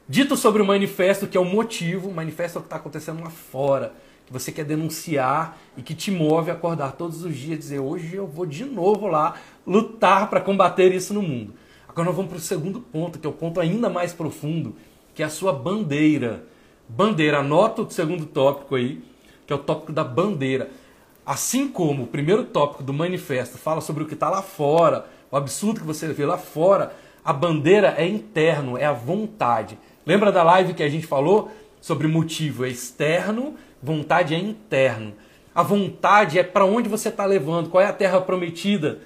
[0.09, 3.23] Dito sobre o manifesto, que é o motivo, o manifesto é o que está acontecendo
[3.23, 3.95] lá fora,
[4.27, 7.79] que você quer denunciar e que te move a acordar todos os dias e dizer:
[7.79, 11.55] hoje eu vou de novo lá lutar para combater isso no mundo.
[11.89, 14.75] Agora nós vamos para o segundo ponto, que é o ponto ainda mais profundo,
[15.15, 16.45] que é a sua bandeira.
[16.89, 19.01] Bandeira, anota o segundo tópico aí,
[19.47, 20.82] que é o tópico da bandeira.
[21.25, 25.37] Assim como o primeiro tópico do manifesto fala sobre o que está lá fora, o
[25.37, 26.95] absurdo que você vê lá fora,
[27.25, 29.79] a bandeira é interno, é a vontade.
[30.05, 31.51] Lembra da live que a gente falou
[31.81, 35.15] sobre motivo é externo, vontade é interno.
[35.55, 39.01] A vontade é para onde você está levando, qual é a terra prometida,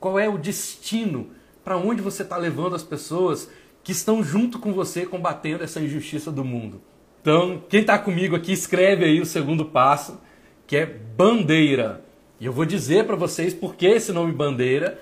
[0.00, 1.28] qual é o destino,
[1.64, 3.48] para onde você está levando as pessoas
[3.82, 6.80] que estão junto com você combatendo essa injustiça do mundo.
[7.20, 10.18] Então, quem está comigo aqui, escreve aí o segundo passo
[10.66, 12.04] que é bandeira.
[12.40, 15.00] E eu vou dizer para vocês por que esse nome bandeira.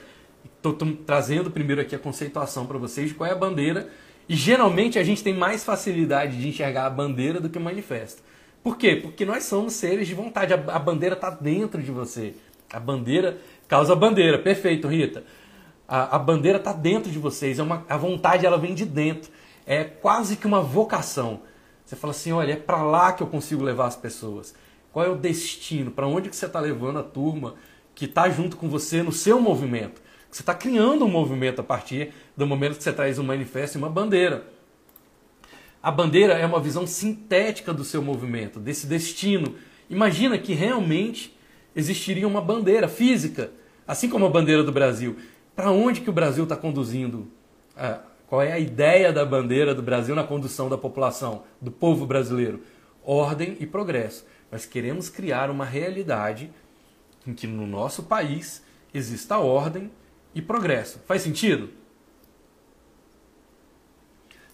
[0.56, 3.88] Estou trazendo primeiro aqui a conceituação para vocês de qual é a bandeira.
[4.28, 8.22] E geralmente a gente tem mais facilidade de enxergar a bandeira do que o manifesto.
[8.62, 8.94] Por quê?
[8.94, 10.54] Porque nós somos seres de vontade.
[10.54, 12.34] A, bandeira está dentro de você.
[12.72, 14.38] A bandeira causa bandeira.
[14.38, 15.24] Perfeito, Rita.
[15.88, 17.58] A, a bandeira está dentro de vocês.
[17.58, 19.30] É uma, a vontade ela vem de dentro.
[19.66, 21.40] É quase que uma vocação.
[21.84, 24.54] Você fala assim, olha, é para lá que eu consigo levar as pessoas.
[24.92, 25.90] Qual é o destino?
[25.90, 27.54] Para onde que você está levando a turma
[27.94, 30.02] que está junto com você no seu movimento?
[30.30, 33.78] Você está criando um movimento a partir do momento que você traz um manifesto e
[33.78, 34.46] uma bandeira.
[35.82, 39.56] A bandeira é uma visão sintética do seu movimento, desse destino.
[39.90, 41.36] Imagina que realmente
[41.74, 43.50] existiria uma bandeira física,
[43.86, 45.16] assim como a bandeira do Brasil.
[45.56, 47.28] Para onde que o Brasil está conduzindo?
[47.76, 52.06] Ah, qual é a ideia da bandeira do Brasil na condução da população, do povo
[52.06, 52.62] brasileiro?
[53.04, 54.24] Ordem e progresso.
[54.52, 56.52] Nós queremos criar uma realidade
[57.26, 59.90] em que no nosso país exista ordem
[60.34, 61.00] e progresso.
[61.06, 61.70] Faz sentido?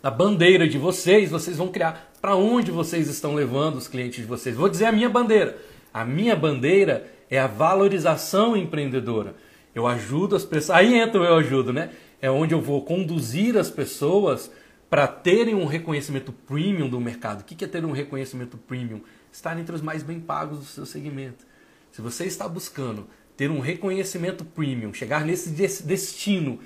[0.00, 4.24] Na bandeira de vocês, vocês vão criar para onde vocês estão levando os clientes de
[4.24, 4.54] vocês.
[4.54, 5.58] Vou dizer a minha bandeira.
[5.92, 9.34] A minha bandeira é a valorização empreendedora.
[9.74, 10.78] Eu ajudo as pessoas.
[10.78, 11.90] Aí entra o eu ajudo, né?
[12.22, 14.48] É onde eu vou conduzir as pessoas
[14.88, 17.40] para terem um reconhecimento premium do mercado.
[17.40, 19.00] O que é ter um reconhecimento premium?
[19.38, 21.46] Estar entre os mais bem pagos do seu segmento.
[21.92, 25.50] Se você está buscando ter um reconhecimento premium, chegar nesse
[25.84, 26.58] destino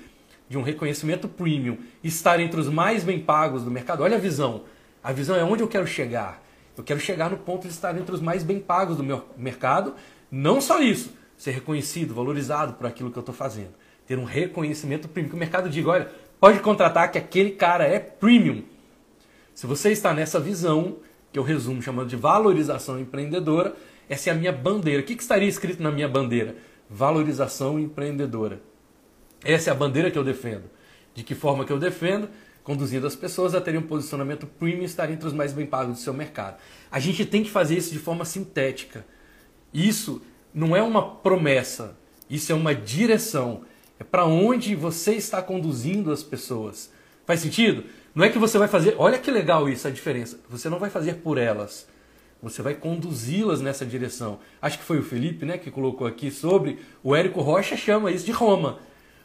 [0.49, 4.63] de um reconhecimento premium, estar entre os mais bem pagos do mercado, olha a visão.
[5.03, 6.43] A visão é onde eu quero chegar.
[6.75, 9.93] Eu quero chegar no ponto de estar entre os mais bem pagos do meu mercado.
[10.31, 13.73] Não só isso, ser reconhecido, valorizado por aquilo que eu estou fazendo.
[14.07, 15.29] Ter um reconhecimento premium.
[15.29, 18.63] Que o mercado diga, olha, pode contratar que aquele cara é premium.
[19.53, 20.97] Se você está nessa visão,
[21.33, 23.75] que eu resumo chamando de valorização empreendedora.
[24.07, 25.01] Essa é a minha bandeira.
[25.01, 26.55] O que, que estaria escrito na minha bandeira?
[26.87, 28.61] Valorização empreendedora.
[29.43, 30.65] Essa é a bandeira que eu defendo.
[31.15, 32.29] De que forma que eu defendo?
[32.63, 35.95] Conduzindo as pessoas a terem um posicionamento premium e estar entre os mais bem pagos
[35.97, 36.57] do seu mercado.
[36.91, 39.03] A gente tem que fazer isso de forma sintética.
[39.73, 40.21] Isso
[40.53, 41.97] não é uma promessa,
[42.29, 43.63] isso é uma direção.
[43.99, 46.91] É para onde você está conduzindo as pessoas.
[47.25, 47.85] Faz sentido?
[48.15, 48.95] Não é que você vai fazer.
[48.97, 50.39] Olha que legal isso, a diferença.
[50.49, 51.87] Você não vai fazer por elas.
[52.41, 54.39] Você vai conduzi-las nessa direção.
[54.61, 56.79] Acho que foi o Felipe né, que colocou aqui sobre.
[57.01, 58.79] O Érico Rocha chama isso de Roma.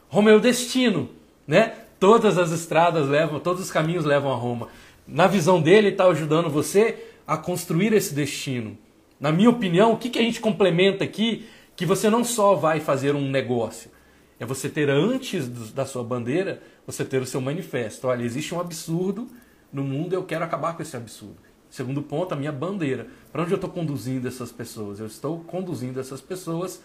[0.08, 1.10] Roma é o destino.
[1.46, 1.74] Né?
[1.98, 4.68] Todas as estradas levam, todos os caminhos levam a Roma.
[5.06, 8.78] Na visão dele, ele está ajudando você a construir esse destino.
[9.18, 11.46] Na minha opinião, o que, que a gente complementa aqui?
[11.74, 13.90] Que você não só vai fazer um negócio,
[14.38, 18.06] é você ter antes da sua bandeira você ter o seu manifesto.
[18.08, 19.28] Olha, existe um absurdo
[19.70, 21.36] no mundo, eu quero acabar com esse absurdo.
[21.68, 23.08] Segundo ponto, a minha bandeira.
[23.30, 24.98] Para onde eu estou conduzindo essas pessoas?
[24.98, 26.82] Eu estou conduzindo essas pessoas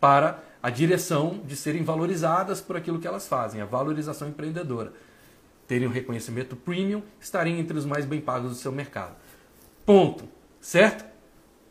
[0.00, 4.94] para a direção de serem valorizadas por aquilo que elas fazem, a valorização empreendedora.
[5.66, 9.14] Terem um reconhecimento premium, estarem entre os mais bem pagos do seu mercado.
[9.84, 10.26] Ponto.
[10.58, 11.04] Certo?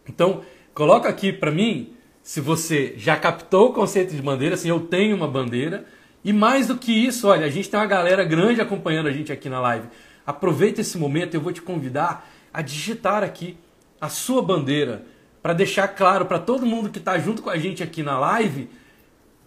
[0.07, 0.43] Então,
[0.75, 5.15] coloca aqui para mim se você já captou o conceito de bandeira, assim, eu tenho
[5.15, 5.87] uma bandeira.
[6.27, 9.31] E mais do que isso, olha, a gente tem uma galera grande acompanhando a gente
[9.31, 9.87] aqui na live.
[10.25, 13.57] Aproveita esse momento, eu vou te convidar a digitar aqui
[14.01, 15.05] a sua bandeira
[15.41, 18.69] para deixar claro para todo mundo que está junto com a gente aqui na live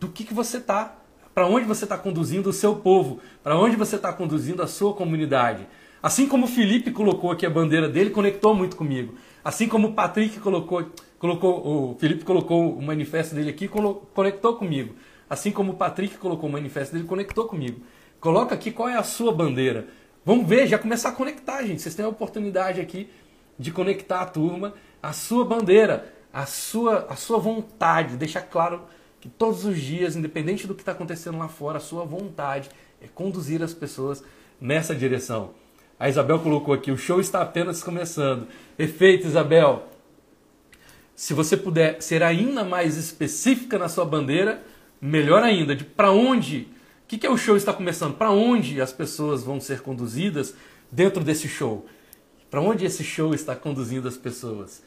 [0.00, 0.96] do que, que você está,
[1.34, 4.94] para onde você está conduzindo o seu povo, para onde você está conduzindo a sua
[4.94, 5.66] comunidade.
[6.02, 9.16] Assim como o Felipe colocou aqui a bandeira dele, conectou muito comigo.
[9.44, 13.68] Assim como o Patrick colocou, colocou o Felipe colocou o manifesto dele aqui,
[14.14, 14.94] conectou comigo.
[15.30, 17.80] Assim como o Patrick colocou o manifesto dele, conectou comigo.
[18.18, 19.86] Coloca aqui qual é a sua bandeira.
[20.26, 21.80] Vamos ver, já começar a conectar, gente.
[21.80, 23.08] Vocês têm a oportunidade aqui
[23.56, 28.16] de conectar a turma, a sua bandeira, a sua, a sua vontade.
[28.16, 28.82] Deixar claro
[29.20, 32.68] que todos os dias, independente do que está acontecendo lá fora, a sua vontade
[33.00, 34.24] é conduzir as pessoas
[34.60, 35.50] nessa direção.
[35.98, 38.48] A Isabel colocou aqui: o show está apenas começando.
[38.76, 39.86] Perfeito, Isabel.
[41.14, 44.62] Se você puder ser ainda mais específica na sua bandeira,
[45.00, 45.74] melhor ainda.
[45.74, 46.68] De para onde?
[47.04, 48.14] O que, que é o show está começando?
[48.14, 50.54] Para onde as pessoas vão ser conduzidas
[50.90, 51.86] dentro desse show?
[52.50, 54.82] Para onde esse show está conduzindo as pessoas?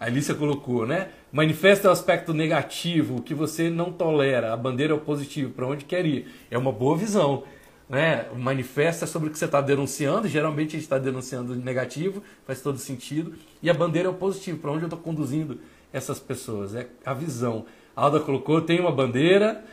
[0.00, 1.08] A Alicia colocou, né?
[1.32, 4.52] Manifesta o aspecto negativo, o que você não tolera.
[4.52, 6.28] A bandeira é o positivo, para onde quer ir.
[6.50, 7.42] É uma boa visão.
[7.88, 8.26] Né?
[8.36, 10.28] Manifesta sobre o que você está denunciando.
[10.28, 13.34] Geralmente a gente está denunciando negativo, faz todo sentido.
[13.60, 15.58] E a bandeira é o positivo, para onde eu estou conduzindo
[15.92, 16.74] essas pessoas.
[16.74, 17.66] É a visão.
[17.98, 19.64] Alda colocou, tem uma bandeira.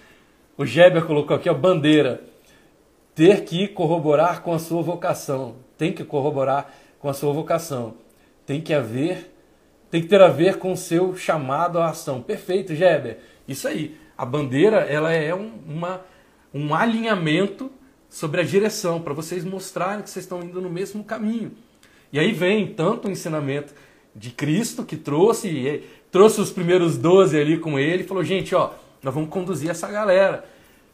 [0.57, 2.23] O Geber colocou aqui a bandeira.
[3.13, 5.57] Ter que corroborar com a sua vocação.
[5.77, 7.93] Tem que corroborar com a sua vocação.
[8.43, 9.31] Tem que haver,
[9.91, 12.19] tem que ter a ver com o seu chamado à ação.
[12.19, 13.19] Perfeito, Geber.
[13.47, 13.95] Isso aí.
[14.17, 16.01] A bandeira, ela é um, uma,
[16.51, 17.71] um alinhamento
[18.09, 21.51] sobre a direção, para vocês mostrarem que vocês estão indo no mesmo caminho.
[22.11, 23.71] E aí vem tanto o ensinamento
[24.15, 28.71] de Cristo que trouxe, trouxe os primeiros doze ali com ele e falou, gente, ó,
[29.03, 30.45] nós vamos conduzir essa galera.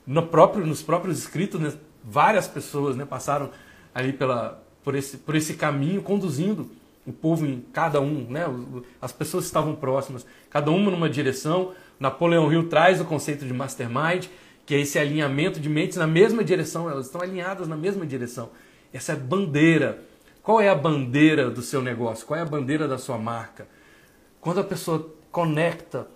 [0.06, 1.72] No próprio, nos próprios escritos, né,
[2.04, 3.50] várias pessoas né, passaram
[3.94, 6.70] ali pela, por esse, por esse caminho, conduzindo
[7.06, 8.46] o povo em cada um, né?
[9.02, 11.74] As pessoas estavam próximas, cada uma numa direção.
[12.00, 14.28] Napoleão Hill traz o conceito de mastermind,
[14.66, 18.50] que é esse alinhamento de mentes na mesma direção, elas estão alinhadas na mesma direção.
[18.94, 20.04] Essa é bandeira.
[20.44, 22.26] Qual é a bandeira do seu negócio?
[22.26, 23.68] Qual é a bandeira da sua marca?
[24.42, 26.08] Quando a pessoa conecta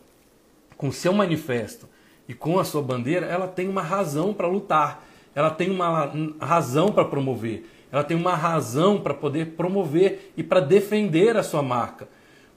[0.75, 1.87] com o seu manifesto
[2.27, 6.11] e com a sua bandeira, ela tem uma razão para lutar, ela tem uma
[6.41, 7.63] razão para promover
[7.95, 12.09] ela tem uma razão para poder promover e para defender a sua marca.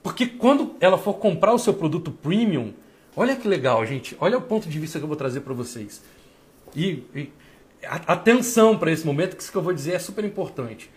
[0.03, 2.73] Porque quando ela for comprar o seu produto premium,
[3.17, 6.03] olha que legal, gente, olha o ponto de vista que eu vou trazer para vocês.
[6.75, 7.31] E, e
[7.83, 10.91] atenção para esse momento, que isso que eu vou dizer é super importante.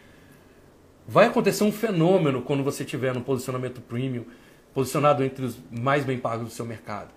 [1.07, 4.25] Vai acontecer um fenômeno quando você estiver no posicionamento premium,
[4.73, 7.09] posicionado entre os mais bem pagos do seu mercado.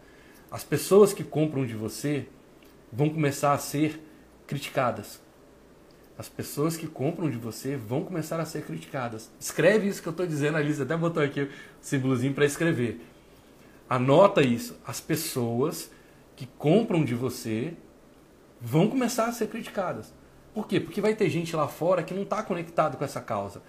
[0.51, 2.27] As pessoas que compram de você
[2.93, 4.01] vão começar a ser
[4.47, 5.25] criticadas
[6.17, 9.31] as pessoas que compram de você vão começar a ser criticadas.
[9.39, 11.49] Escreve isso que eu estou dizendo, a Alice até botou aqui o
[11.81, 13.05] símbolozinho para escrever.
[13.89, 14.77] Anota isso.
[14.87, 15.91] As pessoas
[16.37, 17.75] que compram de você
[18.61, 20.13] vão começar a ser criticadas.
[20.55, 20.79] Por quê?
[20.79, 23.61] Porque vai ter gente lá fora que não está conectado com essa causa.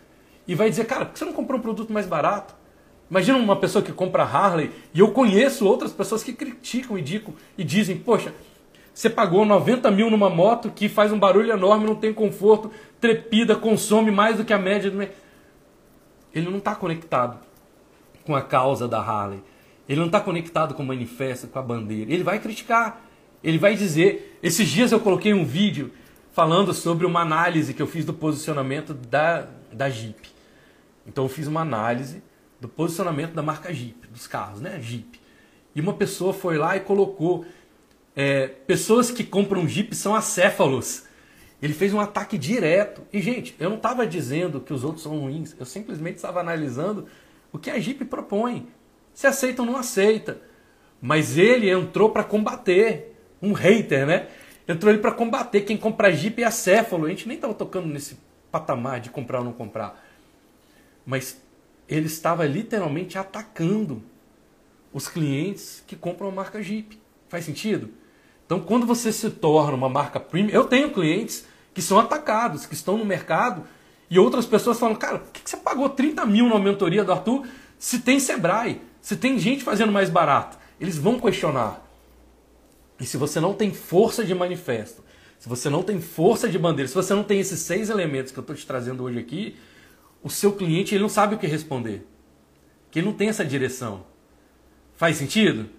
[0.47, 2.55] E vai dizer, cara, por que você não comprou um produto mais barato?
[3.09, 7.35] Imagina uma pessoa que compra Harley, e eu conheço outras pessoas que criticam e, dico,
[7.57, 8.33] e dizem, poxa,
[8.93, 13.55] você pagou 90 mil numa moto que faz um barulho enorme, não tem conforto, trepida,
[13.55, 15.01] consome mais do que a média do
[16.33, 17.37] Ele não está conectado
[18.25, 19.43] com a causa da Harley.
[19.87, 22.11] Ele não está conectado com o manifesto, com a bandeira.
[22.11, 23.01] Ele vai criticar.
[23.43, 24.39] Ele vai dizer.
[24.41, 25.91] Esses dias eu coloquei um vídeo
[26.31, 30.19] falando sobre uma análise que eu fiz do posicionamento da, da Jeep.
[31.05, 32.23] Então eu fiz uma análise
[32.65, 34.79] do posicionamento da marca Jeep, dos carros, né?
[34.81, 35.21] Jeep.
[35.75, 37.45] E uma pessoa foi lá e colocou
[38.15, 41.03] é, pessoas que compram Jeep são acéfalos.
[41.61, 43.03] Ele fez um ataque direto.
[43.13, 45.55] E, gente, eu não estava dizendo que os outros são ruins.
[45.59, 47.07] Eu simplesmente estava analisando
[47.51, 48.67] o que a Jeep propõe.
[49.13, 50.41] Se aceita ou não aceita.
[50.99, 53.15] Mas ele entrou para combater.
[53.41, 54.27] Um hater, né?
[54.67, 55.61] Entrou ele para combater.
[55.61, 57.05] Quem compra Jeep é acéfalo.
[57.05, 58.17] A gente nem estava tocando nesse
[58.51, 60.03] patamar de comprar ou não comprar.
[61.05, 61.44] Mas
[61.87, 64.03] ele estava literalmente atacando
[64.93, 66.99] os clientes que compram a marca Jeep.
[67.27, 67.89] Faz sentido?
[68.45, 72.73] Então, quando você se torna uma marca premium, eu tenho clientes que são atacados, que
[72.73, 73.63] estão no mercado,
[74.09, 77.45] e outras pessoas falam, cara, por que você pagou 30 mil na mentoria do Arthur
[77.77, 80.57] se tem Sebrae, se tem gente fazendo mais barato?
[80.79, 81.81] Eles vão questionar.
[82.99, 85.03] E se você não tem força de manifesto,
[85.39, 88.39] se você não tem força de bandeira, se você não tem esses seis elementos que
[88.39, 89.57] eu estou te trazendo hoje aqui,
[90.25, 92.03] o seu cliente ele não sabe o que responder.
[92.89, 94.07] Que ele não tem essa direção.
[94.95, 95.69] Faz sentido?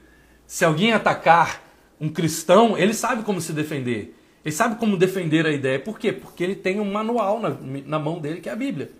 [0.47, 1.65] Se alguém atacar
[2.01, 4.17] um cristão, ele sabe como se defender.
[4.45, 5.81] Ele sabe como defender a ideia.
[5.81, 6.13] Por quê?
[6.13, 8.93] Porque ele tem um manual na, na mão dele, que é a Bíblia.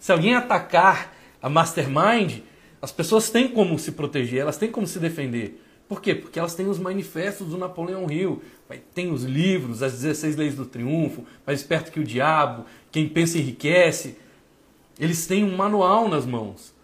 [0.00, 2.40] Se alguém atacar a mastermind,
[2.80, 5.62] as pessoas têm como se proteger, elas têm como se defender.
[5.88, 6.12] Por quê?
[6.12, 8.42] Porque elas têm os manifestos do Napoleão Hill,
[8.92, 13.38] tem os livros, as 16 leis do triunfo, mais esperto que o diabo, quem pensa
[13.38, 14.16] enriquece.
[14.98, 16.74] Eles têm um manual nas mãos.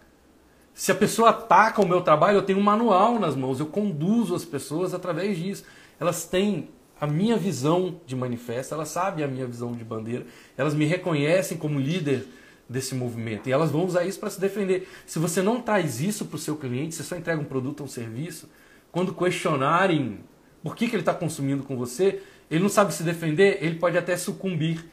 [0.73, 4.33] Se a pessoa ataca o meu trabalho, eu tenho um manual nas mãos, eu conduzo
[4.33, 5.65] as pessoas através disso.
[5.99, 10.25] Elas têm a minha visão de manifesto, elas sabem a minha visão de bandeira,
[10.57, 12.27] elas me reconhecem como líder
[12.67, 14.87] desse movimento e elas vão usar isso para se defender.
[15.05, 17.85] Se você não traz isso para o seu cliente, você só entrega um produto ou
[17.85, 18.49] um serviço,
[18.91, 20.19] quando questionarem
[20.61, 23.97] por que, que ele está consumindo com você, ele não sabe se defender, ele pode
[23.97, 24.85] até sucumbir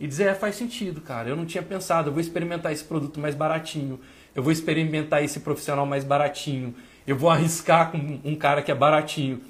[0.00, 3.18] e dizer: é, faz sentido, cara, eu não tinha pensado, eu vou experimentar esse produto
[3.18, 4.00] mais baratinho,
[4.34, 6.74] eu vou experimentar esse profissional mais baratinho,
[7.06, 9.40] eu vou arriscar com um cara que é baratinho.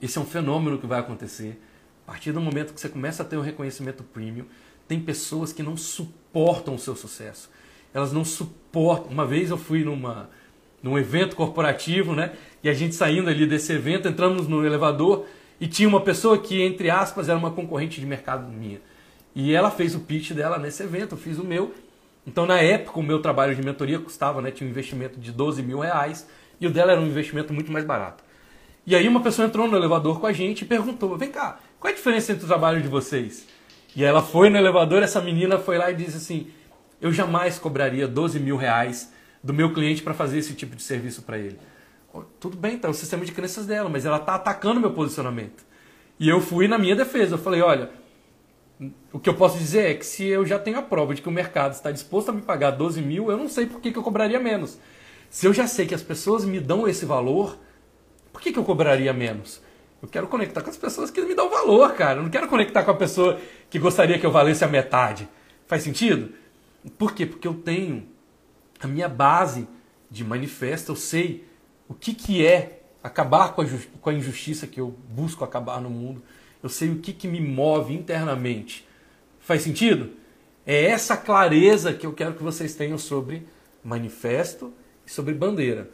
[0.00, 1.60] Esse é um fenômeno que vai acontecer.
[2.06, 4.46] A partir do momento que você começa a ter um reconhecimento premium,
[4.88, 7.48] tem pessoas que não suportam o seu sucesso.
[7.94, 9.12] Elas não suportam.
[9.12, 10.28] Uma vez eu fui numa,
[10.82, 12.32] num evento corporativo, né?
[12.64, 15.26] E a gente saindo ali desse evento, entramos no elevador
[15.60, 18.80] e tinha uma pessoa que, entre aspas, era uma concorrente de mercado minha.
[19.34, 21.74] E ela fez o pitch dela nesse evento, eu fiz o meu.
[22.26, 24.50] Então, na época, o meu trabalho de mentoria custava, né?
[24.50, 26.26] Tinha um investimento de 12 mil reais
[26.60, 28.22] e o dela era um investimento muito mais barato.
[28.86, 31.90] E aí uma pessoa entrou no elevador com a gente e perguntou: vem cá, qual
[31.90, 33.46] é a diferença entre o trabalho de vocês?
[33.94, 36.50] E ela foi no elevador, essa menina foi lá e disse assim:
[37.00, 39.12] eu jamais cobraria 12 mil reais
[39.42, 41.58] do meu cliente para fazer esse tipo de serviço para ele.
[42.38, 45.64] Tudo bem, tá, é o sistema de crenças dela, mas ela está atacando meu posicionamento.
[46.18, 47.34] E eu fui na minha defesa.
[47.34, 47.90] Eu falei: olha,
[49.12, 51.28] o que eu posso dizer é que se eu já tenho a prova de que
[51.28, 53.98] o mercado está disposto a me pagar 12 mil, eu não sei por que, que
[53.98, 54.78] eu cobraria menos.
[55.30, 57.58] Se eu já sei que as pessoas me dão esse valor,
[58.32, 59.62] por que, que eu cobraria menos?
[60.02, 62.18] Eu quero conectar com as pessoas que me dão valor, cara.
[62.18, 65.28] Eu não quero conectar com a pessoa que gostaria que eu valesse a metade.
[65.66, 66.32] Faz sentido?
[66.98, 67.24] Por quê?
[67.24, 68.08] Porque eu tenho
[68.80, 69.68] a minha base
[70.10, 71.46] de manifesto, eu sei
[71.88, 73.66] o que, que é acabar com a,
[74.00, 76.22] com a injustiça que eu busco acabar no mundo.
[76.62, 78.86] Eu sei o que, que me move internamente.
[79.40, 80.10] Faz sentido?
[80.64, 83.46] É essa clareza que eu quero que vocês tenham sobre
[83.82, 84.72] manifesto
[85.04, 85.90] e sobre bandeira.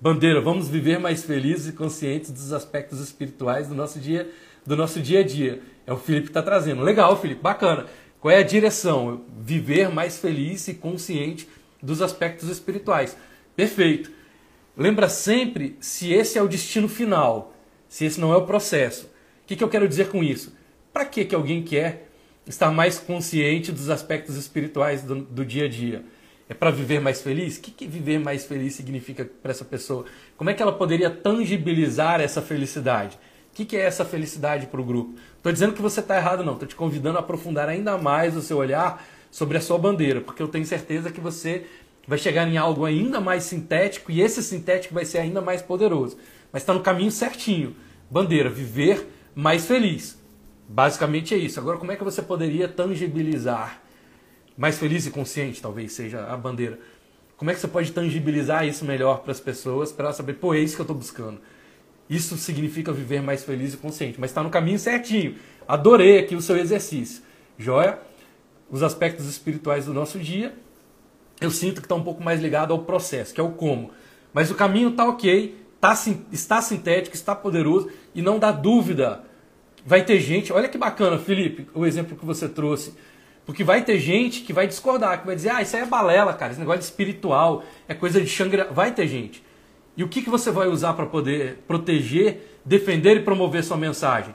[0.00, 4.30] Bandeira, vamos viver mais felizes e conscientes dos aspectos espirituais do nosso dia,
[4.64, 5.60] do nosso dia a dia.
[5.86, 6.82] É o Felipe que está trazendo.
[6.82, 7.86] Legal, Felipe, bacana.
[8.20, 9.22] Qual é a direção?
[9.40, 11.48] Viver mais feliz e consciente
[11.82, 13.16] dos aspectos espirituais.
[13.56, 14.10] Perfeito.
[14.76, 17.54] Lembra sempre se esse é o destino final,
[17.88, 19.08] se esse não é o processo.
[19.44, 20.54] O que, que eu quero dizer com isso?
[20.90, 22.08] Para que, que alguém quer
[22.46, 26.02] estar mais consciente dos aspectos espirituais do, do dia a dia?
[26.48, 27.58] É para viver mais feliz?
[27.58, 30.06] O que, que viver mais feliz significa para essa pessoa?
[30.38, 33.18] Como é que ela poderia tangibilizar essa felicidade?
[33.52, 35.14] O que, que é essa felicidade para o grupo?
[35.36, 36.54] Estou dizendo que você está errado, não.
[36.54, 40.42] Estou te convidando a aprofundar ainda mais o seu olhar sobre a sua bandeira, porque
[40.42, 41.66] eu tenho certeza que você
[42.06, 46.16] vai chegar em algo ainda mais sintético e esse sintético vai ser ainda mais poderoso.
[46.50, 47.76] Mas está no caminho certinho.
[48.10, 50.18] Bandeira, viver mais feliz.
[50.68, 51.60] Basicamente é isso.
[51.60, 53.82] Agora, como é que você poderia tangibilizar
[54.56, 56.78] mais feliz e consciente, talvez seja a bandeira.
[57.36, 60.54] Como é que você pode tangibilizar isso melhor para as pessoas, para elas saber, pô,
[60.54, 61.40] é isso que eu estou buscando.
[62.08, 65.36] Isso significa viver mais feliz e consciente, mas está no caminho certinho.
[65.66, 67.22] Adorei aqui o seu exercício.
[67.58, 67.98] Joia?
[68.70, 70.54] Os aspectos espirituais do nosso dia,
[71.40, 73.90] eu sinto que está um pouco mais ligado ao processo, que é o como.
[74.32, 75.56] Mas o caminho está ok,
[75.92, 75.94] tá,
[76.32, 79.24] está sintético, está poderoso e não dá dúvida.
[79.84, 82.94] Vai ter gente, olha que bacana, Felipe, o exemplo que você trouxe
[83.46, 86.32] porque vai ter gente que vai discordar, que vai dizer, ah, isso aí é balela,
[86.32, 89.44] cara, esse negócio de espiritual, é coisa de xangri Vai ter gente.
[89.96, 94.34] E o que, que você vai usar para poder proteger, defender e promover sua mensagem?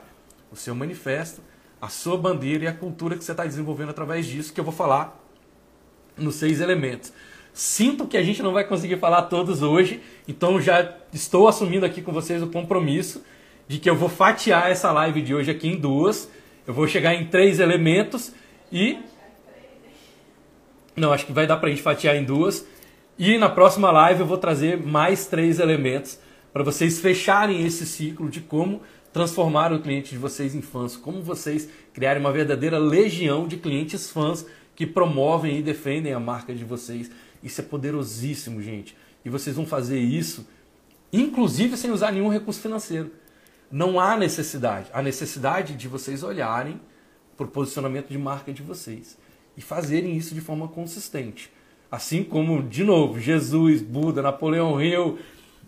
[0.50, 1.42] O seu manifesto,
[1.80, 4.72] a sua bandeira e a cultura que você está desenvolvendo através disso, que eu vou
[4.72, 5.20] falar
[6.16, 7.12] nos seis elementos.
[7.52, 10.00] Sinto que a gente não vai conseguir falar todos hoje,
[10.30, 13.20] então já estou assumindo aqui com vocês o compromisso
[13.66, 16.30] de que eu vou fatiar essa live de hoje aqui em duas.
[16.64, 18.32] Eu vou chegar em três elementos
[18.70, 18.96] e.
[20.94, 22.64] Não, acho que vai dar pra gente fatiar em duas.
[23.18, 26.20] E na próxima live eu vou trazer mais três elementos
[26.52, 31.20] para vocês fecharem esse ciclo de como transformar o cliente de vocês em fãs, como
[31.22, 36.64] vocês criarem uma verdadeira legião de clientes fãs que promovem e defendem a marca de
[36.64, 37.10] vocês.
[37.42, 38.96] Isso é poderosíssimo, gente.
[39.24, 40.46] E vocês vão fazer isso,
[41.12, 43.10] inclusive sem usar nenhum recurso financeiro.
[43.70, 44.88] Não há necessidade.
[44.92, 46.80] A necessidade de vocês olharem
[47.36, 49.16] para o posicionamento de marca de vocês
[49.56, 51.50] e fazerem isso de forma consistente.
[51.90, 55.18] Assim como, de novo, Jesus, Buda, Napoleão Hill,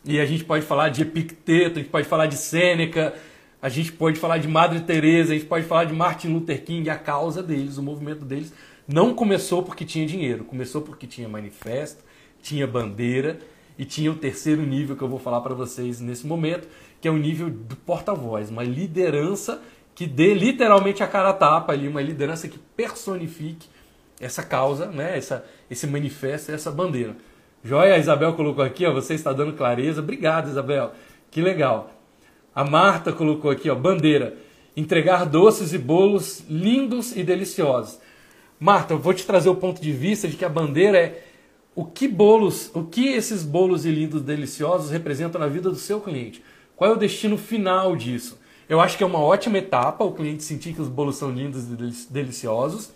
[0.05, 3.15] e a gente pode falar de Epicteto, a gente pode falar de Sêneca,
[3.61, 6.91] a gente pode falar de Madre Teresa, a gente pode falar de Martin Luther King,
[6.91, 8.53] a causa deles, o movimento deles
[8.87, 12.03] não começou porque tinha dinheiro, começou porque tinha manifesto,
[12.43, 13.39] tinha bandeira
[13.79, 16.69] e tinha o terceiro nível que eu vou falar para vocês nesse momento,
[17.01, 19.63] que é o nível do porta-voz, uma liderança
[19.95, 23.69] que dê literalmente a cara a tapa ali, uma liderança que personifique
[24.21, 27.17] essa causa, né, essa, esse manifesto, essa bandeira.
[27.65, 30.01] Joia, a Isabel colocou aqui, ó, você está dando clareza.
[30.01, 30.93] Obrigado, Isabel.
[31.31, 31.91] Que legal.
[32.55, 34.37] A Marta colocou aqui, ó, bandeira.
[34.77, 38.01] Entregar doces e bolos lindos e deliciosos.
[38.59, 41.25] Marta, eu vou te trazer o ponto de vista de que a bandeira é
[41.75, 46.01] o que bolos, o que esses bolos e lindos deliciosos representam na vida do seu
[46.01, 46.43] cliente.
[46.77, 48.39] Qual é o destino final disso?
[48.69, 51.65] Eu acho que é uma ótima etapa o cliente sentir que os bolos são lindos
[51.65, 52.91] e deliciosos,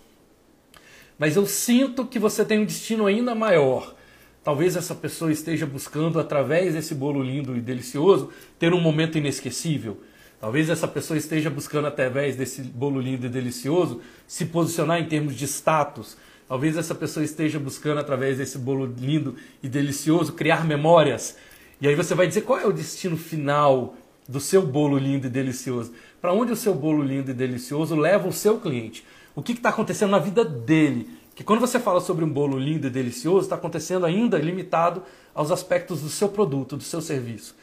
[1.17, 3.95] mas eu sinto que você tem um destino ainda maior.
[4.43, 10.01] Talvez essa pessoa esteja buscando, através desse bolo lindo e delicioso, ter um momento inesquecível.
[10.39, 15.35] Talvez essa pessoa esteja buscando, através desse bolo lindo e delicioso, se posicionar em termos
[15.35, 16.15] de status.
[16.47, 21.37] Talvez essa pessoa esteja buscando, através desse bolo lindo e delicioso, criar memórias.
[21.81, 23.95] E aí você vai dizer qual é o destino final
[24.27, 25.93] do seu bolo lindo e delicioso.
[26.21, 29.05] Para onde o seu bolo lindo e delicioso leva o seu cliente?
[29.35, 31.17] O que está acontecendo na vida dele?
[31.37, 35.03] que quando você fala sobre um bolo lindo e delicioso, está acontecendo ainda limitado
[35.35, 37.55] aos aspectos do seu produto, do seu serviço.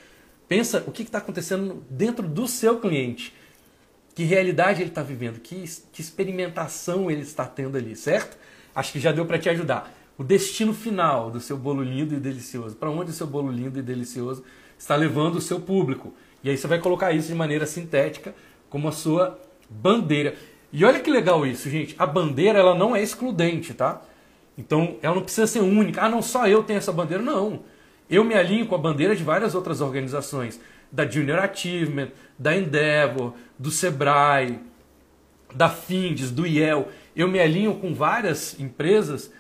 [0.46, 3.34] Pensa o que está acontecendo dentro do seu cliente.
[4.14, 8.38] Que realidade ele está vivendo, que, que experimentação ele está tendo ali, certo?
[8.74, 9.92] Acho que já deu para te ajudar.
[10.16, 12.76] O destino final do seu bolo lindo e delicioso.
[12.76, 14.44] Para onde o seu bolo lindo e delicioso
[14.78, 16.12] está levando o seu público.
[16.42, 18.34] E aí você vai colocar isso de maneira sintética
[18.68, 20.34] como a sua bandeira.
[20.72, 21.94] E olha que legal isso, gente.
[21.98, 24.02] A bandeira ela não é excludente, tá?
[24.56, 26.02] Então ela não precisa ser única.
[26.02, 27.22] Ah, não, só eu tenho essa bandeira.
[27.22, 27.62] Não.
[28.08, 30.60] Eu me alinho com a bandeira de várias outras organizações.
[30.92, 32.08] Da Junior Achievement,
[32.38, 34.60] da Endeavor, do Sebrae,
[35.54, 36.88] da Findes, do IEL.
[37.14, 39.30] Eu me alinho com várias empresas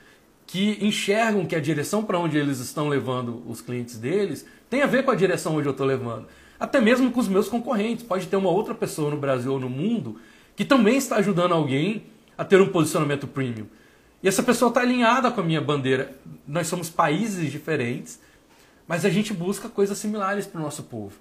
[0.46, 4.86] que enxergam que a direção para onde eles estão levando os clientes deles tem a
[4.86, 6.26] ver com a direção onde eu estou levando.
[6.58, 8.04] Até mesmo com os meus concorrentes.
[8.04, 10.18] Pode ter uma outra pessoa no Brasil ou no mundo
[10.56, 12.04] que também está ajudando alguém
[12.38, 13.66] a ter um posicionamento premium.
[14.22, 16.16] E essa pessoa está alinhada com a minha bandeira.
[16.46, 18.20] Nós somos países diferentes,
[18.86, 21.18] mas a gente busca coisas similares para o nosso povo.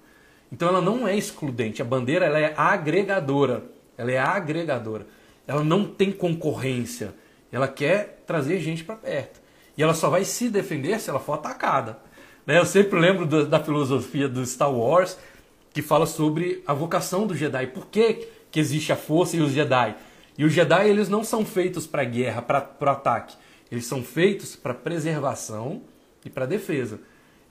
[0.50, 1.82] Então ela não é excludente.
[1.82, 3.64] A bandeira ela é agregadora.
[3.98, 5.06] Ela é agregadora.
[5.46, 7.14] Ela não tem concorrência.
[7.50, 9.40] Ela quer trazer gente para perto.
[9.76, 11.98] E ela só vai se defender se ela for atacada.
[12.46, 12.58] Né?
[12.58, 15.18] Eu sempre lembro da filosofia do Star Wars
[15.72, 17.66] que fala sobre a vocação do Jedi.
[17.68, 19.96] Por que que existe a força e os Jedi.
[20.38, 23.34] E os Jedi eles não são feitos para guerra, para ataque.
[23.68, 25.82] Eles são feitos para preservação
[26.24, 27.00] e para defesa.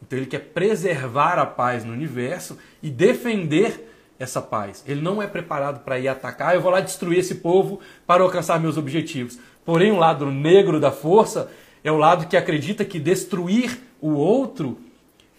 [0.02, 4.84] Então ele quer preservar a paz no universo e defender essa paz.
[4.88, 8.60] Ele não é preparado para ir atacar, eu vou lá destruir esse povo para alcançar
[8.60, 9.40] meus objetivos.
[9.66, 11.50] Porém, o lado negro da força
[11.84, 14.78] é o lado que acredita que destruir o outro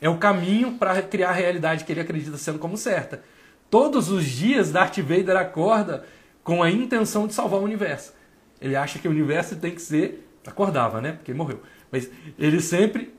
[0.00, 3.22] é o caminho para criar a realidade que ele acredita sendo como certa.
[3.70, 6.04] Todos os dias Darth Vader acorda
[6.42, 8.12] com a intenção de salvar o universo.
[8.60, 10.28] Ele acha que o universo tem que ser.
[10.46, 11.12] Acordava, né?
[11.12, 11.62] Porque morreu.
[11.90, 13.14] Mas ele sempre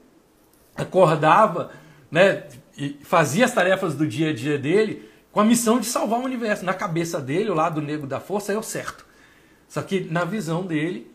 [0.75, 1.71] acordava,
[2.11, 2.43] né?
[2.77, 6.23] E fazia as tarefas do dia a dia dele com a missão de salvar o
[6.23, 6.63] universo.
[6.63, 9.05] Na cabeça dele, o lado negro da força é o certo.
[9.67, 11.11] Só que na visão dele,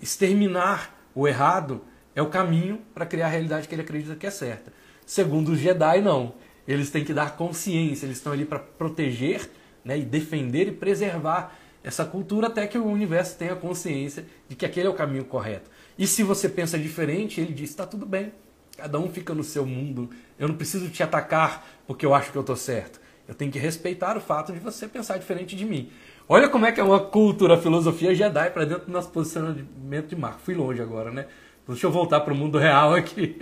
[0.00, 1.80] exterminar o errado
[2.14, 4.72] é o caminho para criar a realidade que ele acredita que é certa.
[5.04, 6.32] Segundo os Jedi, não
[6.64, 9.50] eles têm que dar consciência, eles estão ali para proteger
[9.84, 14.64] né, e defender e preservar essa cultura até que o universo tenha consciência de que
[14.64, 15.68] aquele é o caminho correto.
[15.98, 18.32] E se você pensa diferente, ele diz: está tudo bem,
[18.76, 20.08] cada um fica no seu mundo,
[20.38, 23.07] eu não preciso te atacar porque eu acho que eu estou certo.
[23.28, 25.90] Eu tenho que respeitar o fato de você pensar diferente de mim.
[26.26, 30.08] Olha como é que é uma cultura, a filosofia Jedi para dentro do nosso posicionamento
[30.08, 30.38] de marca.
[30.38, 31.26] Fui longe agora, né?
[31.68, 33.36] Deixa eu voltar para o mundo real aqui.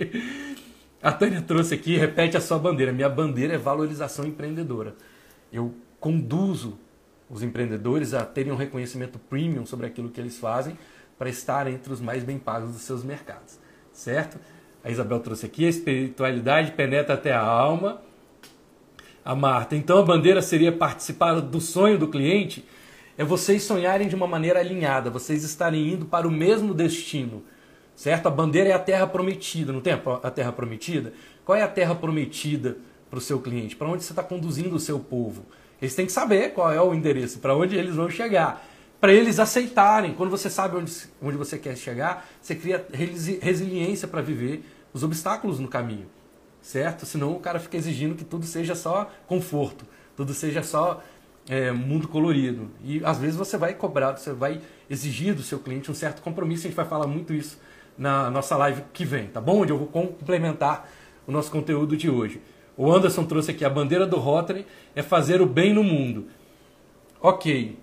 [1.01, 2.91] A Tânia trouxe aqui, repete a sua bandeira.
[2.91, 4.93] Minha bandeira é valorização empreendedora.
[5.53, 6.77] Eu conduzo
[7.29, 10.77] os empreendedores a terem um reconhecimento premium sobre aquilo que eles fazem
[11.17, 13.57] para estar entre os mais bem pagos dos seus mercados.
[13.93, 14.37] Certo?
[14.83, 18.01] A Isabel trouxe aqui, a espiritualidade penetra até a alma.
[19.27, 22.65] A Marta, então a bandeira seria participar do sonho do cliente?
[23.17, 27.43] É vocês sonharem de uma maneira alinhada, vocês estarem indo para o mesmo destino
[27.97, 28.27] certo?
[28.27, 29.91] A bandeira é a terra prometida, não tem
[30.23, 31.11] a terra prometida?
[31.43, 32.77] Qual é a terra prometida
[33.09, 33.75] para o seu cliente?
[33.75, 35.43] Para onde você está conduzindo o seu povo?
[35.81, 38.63] Eles têm que saber qual é o endereço, para onde eles vão chegar.
[39.01, 40.13] Para eles aceitarem.
[40.13, 42.85] Quando você sabe onde, onde você quer chegar, você cria
[43.41, 44.63] resiliência para viver
[44.93, 46.07] os obstáculos no caminho.
[46.67, 47.05] Certo?
[47.05, 49.85] Senão o cara fica exigindo que tudo seja só conforto,
[50.17, 51.01] tudo seja só
[51.47, 52.69] é, mundo colorido.
[52.83, 54.59] E às vezes você vai cobrar, você vai
[54.89, 56.63] exigir do seu cliente um certo compromisso.
[56.63, 57.57] A gente vai falar muito isso
[57.97, 59.61] na nossa live que vem, tá bom?
[59.61, 60.89] Onde eu vou complementar
[61.25, 62.41] o nosso conteúdo de hoje.
[62.75, 66.27] O Anderson trouxe aqui a bandeira do Rotary é fazer o bem no mundo.
[67.21, 67.79] Ok.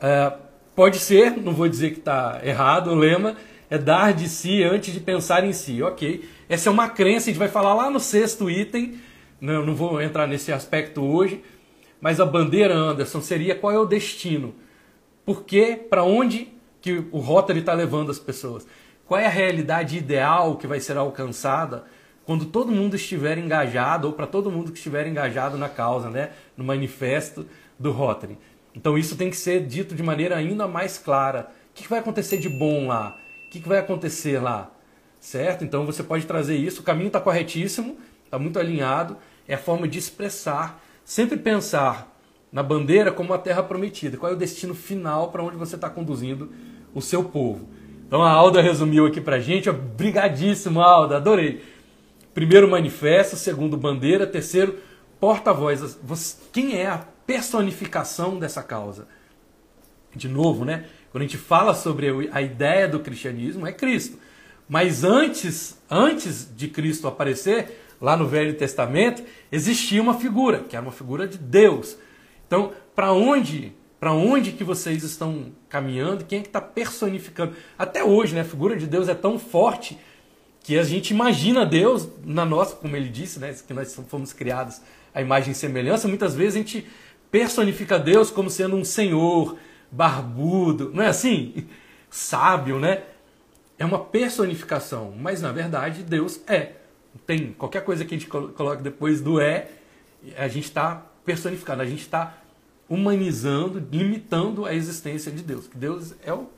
[0.00, 0.32] É,
[0.74, 3.36] pode ser, não vou dizer que está errado o lema,
[3.68, 5.82] é dar de si antes de pensar em si.
[5.82, 6.28] Ok.
[6.48, 9.00] Essa é uma crença, a gente vai falar lá no sexto item.
[9.40, 11.42] Não, não vou entrar nesse aspecto hoje.
[12.00, 14.54] Mas a bandeira, Anderson, seria qual é o destino?
[15.24, 16.48] Por que, para onde
[16.80, 18.66] que o Rotary está levando as pessoas?
[19.06, 21.84] Qual é a realidade ideal que vai ser alcançada
[22.24, 26.30] quando todo mundo estiver engajado, ou para todo mundo que estiver engajado na causa, né?
[26.56, 27.46] no manifesto
[27.78, 28.38] do Rotary?
[28.74, 31.50] Então isso tem que ser dito de maneira ainda mais clara.
[31.70, 33.16] O que vai acontecer de bom lá?
[33.46, 34.70] O que vai acontecer lá?
[35.18, 35.64] Certo?
[35.64, 36.80] Então você pode trazer isso.
[36.80, 39.16] O caminho está corretíssimo, está muito alinhado.
[39.48, 42.18] É a forma de expressar Sempre pensar
[42.50, 44.16] na bandeira como a terra prometida.
[44.16, 46.50] Qual é o destino final para onde você está conduzindo
[46.92, 47.68] o seu povo?
[48.08, 49.70] Então a Alda resumiu aqui para a gente.
[49.70, 51.18] Obrigadíssimo, Alda.
[51.18, 51.62] Adorei.
[52.34, 53.36] Primeiro, manifesto.
[53.36, 54.26] Segundo, bandeira.
[54.26, 54.80] Terceiro,
[55.20, 55.96] porta-voz.
[56.52, 59.06] Quem é a personificação dessa causa?
[60.12, 60.86] De novo, né?
[61.16, 64.18] Quando a gente fala sobre a ideia do cristianismo, é Cristo.
[64.68, 70.84] Mas antes, antes de Cristo aparecer, lá no Velho Testamento, existia uma figura, que era
[70.84, 71.96] uma figura de Deus.
[72.46, 76.22] Então, para onde, para onde que vocês estão caminhando?
[76.22, 77.56] Quem é que está personificando?
[77.78, 79.98] Até hoje, né, a figura de Deus é tão forte
[80.60, 84.82] que a gente imagina Deus na nossa, como ele disse, né, que nós fomos criados
[85.14, 86.08] à imagem e semelhança.
[86.08, 86.86] Muitas vezes a gente
[87.30, 89.56] personifica Deus como sendo um senhor
[89.90, 91.66] barbudo, não é assim?
[92.10, 93.02] Sábio, né?
[93.78, 96.72] É uma personificação, mas na verdade Deus é
[97.26, 99.68] tem qualquer coisa que a gente coloque depois do é,
[100.36, 102.38] a gente está personificando, a gente está
[102.88, 105.66] humanizando, limitando a existência de Deus.
[105.66, 106.48] Que Deus é o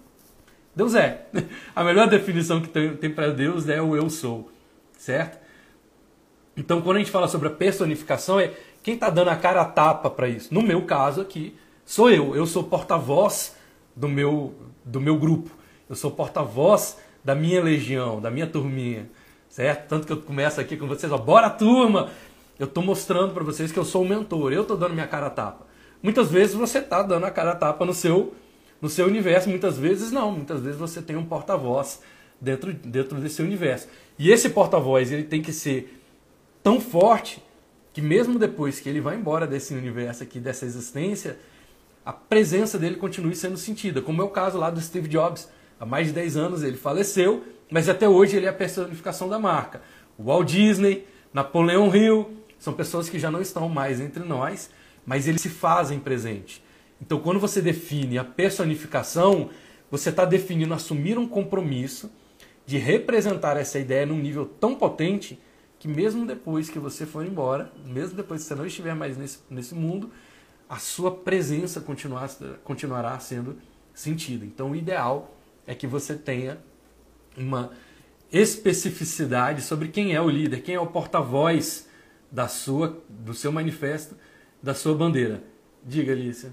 [0.74, 1.26] Deus é.
[1.74, 4.50] A melhor definição que tem, tem para Deus é o eu sou,
[4.96, 5.38] certo?
[6.56, 8.52] Então, quando a gente fala sobre a personificação, é
[8.82, 10.52] quem está dando a cara a tapa para isso.
[10.52, 11.56] No meu caso aqui,
[11.88, 12.36] sou eu.
[12.36, 13.56] Eu sou porta-voz
[13.96, 15.50] do meu, do meu grupo.
[15.88, 19.08] Eu sou porta-voz da minha legião, da minha turminha
[19.48, 19.88] certo?
[19.88, 22.10] Tanto que eu começo aqui com vocês, ó, bora turma!
[22.58, 25.26] Eu estou mostrando para vocês que eu sou o mentor, eu estou dando minha cara
[25.26, 25.66] a tapa.
[26.02, 28.34] Muitas vezes você está dando a cara a tapa no seu,
[28.80, 30.32] no seu universo, muitas vezes não.
[30.32, 32.00] Muitas vezes você tem um porta-voz
[32.40, 33.88] dentro, dentro desse universo.
[34.18, 36.00] E esse porta-voz ele tem que ser
[36.62, 37.42] tão forte
[37.92, 41.38] que mesmo depois que ele vai embora desse universo aqui, dessa existência,
[42.08, 44.00] a presença dele continue sendo sentida.
[44.00, 45.48] Como é o caso lá do Steve Jobs.
[45.78, 49.38] Há mais de 10 anos ele faleceu mas até hoje ele é a personificação da
[49.38, 49.82] marca.
[50.18, 54.70] Walt Disney, Napoleão Hill, são pessoas que já não estão mais entre nós,
[55.04, 56.62] mas eles se fazem presente.
[57.00, 59.50] Então, quando você define a personificação,
[59.90, 62.10] você está definindo assumir um compromisso
[62.66, 65.38] de representar essa ideia num nível tão potente
[65.78, 69.38] que mesmo depois que você for embora, mesmo depois que você não estiver mais nesse,
[69.48, 70.10] nesse mundo,
[70.68, 72.28] a sua presença continuar,
[72.62, 73.56] continuará sendo
[73.94, 74.44] sentida.
[74.44, 75.34] Então, o ideal
[75.66, 76.58] é que você tenha
[77.36, 77.72] uma
[78.30, 81.88] especificidade sobre quem é o líder, quem é o porta-voz
[82.30, 84.14] da sua, do seu manifesto,
[84.62, 85.42] da sua bandeira.
[85.82, 86.52] Diga, Alicia.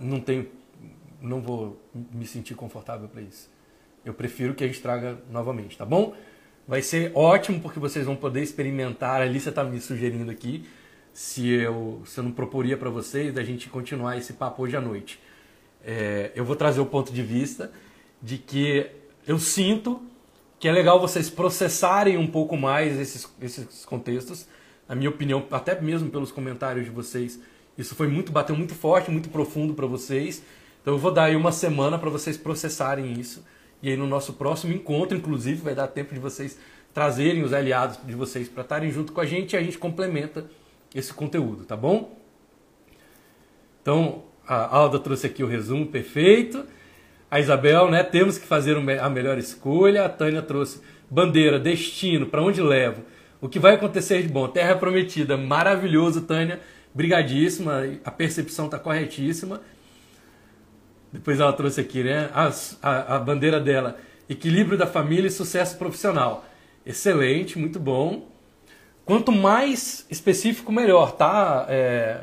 [0.00, 0.50] Não tenho,
[1.22, 3.50] não vou me sentir confortável para isso.
[4.04, 6.14] Eu prefiro que a gente traga novamente, tá bom?
[6.66, 9.20] Vai ser ótimo porque vocês vão poder experimentar.
[9.20, 10.64] A Alicia está me sugerindo aqui
[11.12, 14.80] se eu, se eu não proporia para vocês da gente continuar esse papo hoje à
[14.80, 15.20] noite.
[15.84, 17.72] É, eu vou trazer o ponto de vista
[18.22, 18.86] de que
[19.26, 20.00] eu sinto
[20.58, 24.46] que é legal vocês processarem um pouco mais esses, esses contextos.
[24.88, 27.40] Na minha opinião, até mesmo pelos comentários de vocês,
[27.76, 30.42] isso foi muito bateu muito forte, muito profundo para vocês.
[30.82, 33.42] Então eu vou dar aí uma semana para vocês processarem isso
[33.82, 36.58] e aí no nosso próximo encontro, inclusive, vai dar tempo de vocês
[36.94, 40.44] trazerem os aliados de vocês para estarem junto com a gente e a gente complementa
[40.94, 42.16] esse conteúdo, tá bom?
[43.80, 46.64] Então, a Alda trouxe aqui o resumo perfeito.
[47.28, 48.04] A Isabel, né?
[48.04, 50.04] Temos que fazer a melhor escolha.
[50.04, 50.80] A Tânia trouxe
[51.10, 53.02] bandeira, destino, para onde levo?
[53.40, 54.46] O que vai acontecer de bom?
[54.46, 56.60] Terra prometida, maravilhoso, Tânia.
[56.94, 59.60] Brigadíssima, a percepção está corretíssima.
[61.12, 62.30] Depois ela trouxe aqui, né?
[62.32, 62.50] A,
[62.82, 63.98] a, a, bandeira dela:
[64.28, 66.44] equilíbrio da família e sucesso profissional.
[66.86, 68.28] Excelente, muito bom.
[69.04, 72.20] Quanto mais específico, melhor, tá, é,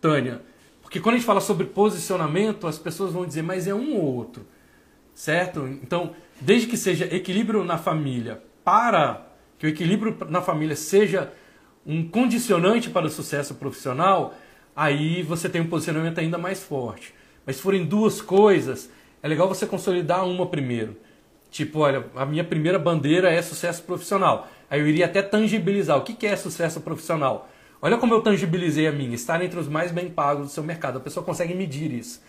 [0.00, 0.40] Tânia?
[0.80, 4.14] Porque quando a gente fala sobre posicionamento, as pessoas vão dizer, mas é um ou
[4.14, 4.46] outro.
[5.14, 5.66] Certo?
[5.82, 9.26] Então, desde que seja equilíbrio na família para
[9.58, 11.32] que o equilíbrio na família seja
[11.86, 14.34] um condicionante para o sucesso profissional,
[14.74, 17.14] aí você tem um posicionamento ainda mais forte.
[17.46, 18.90] Mas se forem duas coisas,
[19.22, 20.96] é legal você consolidar uma primeiro.
[21.50, 24.48] Tipo, olha, a minha primeira bandeira é sucesso profissional.
[24.68, 25.96] Aí eu iria até tangibilizar.
[25.98, 27.48] O que é sucesso profissional?
[27.80, 29.14] Olha como eu tangibilizei a minha.
[29.14, 30.98] Estar entre os mais bem pagos do seu mercado.
[30.98, 32.22] A pessoa consegue medir isso.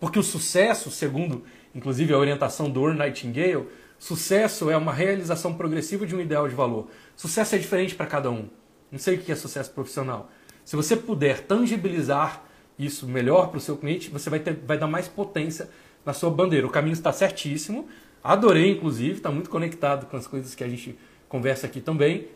[0.00, 1.44] Porque o sucesso, segundo
[1.76, 3.68] inclusive a orientação do Earl Nightingale,
[3.98, 6.88] sucesso é uma realização progressiva de um ideal de valor.
[7.14, 8.48] Sucesso é diferente para cada um.
[8.90, 10.30] Não sei o que é sucesso profissional.
[10.64, 12.42] Se você puder tangibilizar
[12.78, 15.68] isso melhor para o seu cliente, você vai, ter, vai dar mais potência
[16.04, 16.66] na sua bandeira.
[16.66, 17.88] O caminho está certíssimo.
[18.22, 20.96] Adorei, inclusive, está muito conectado com as coisas que a gente
[21.28, 22.28] conversa aqui também.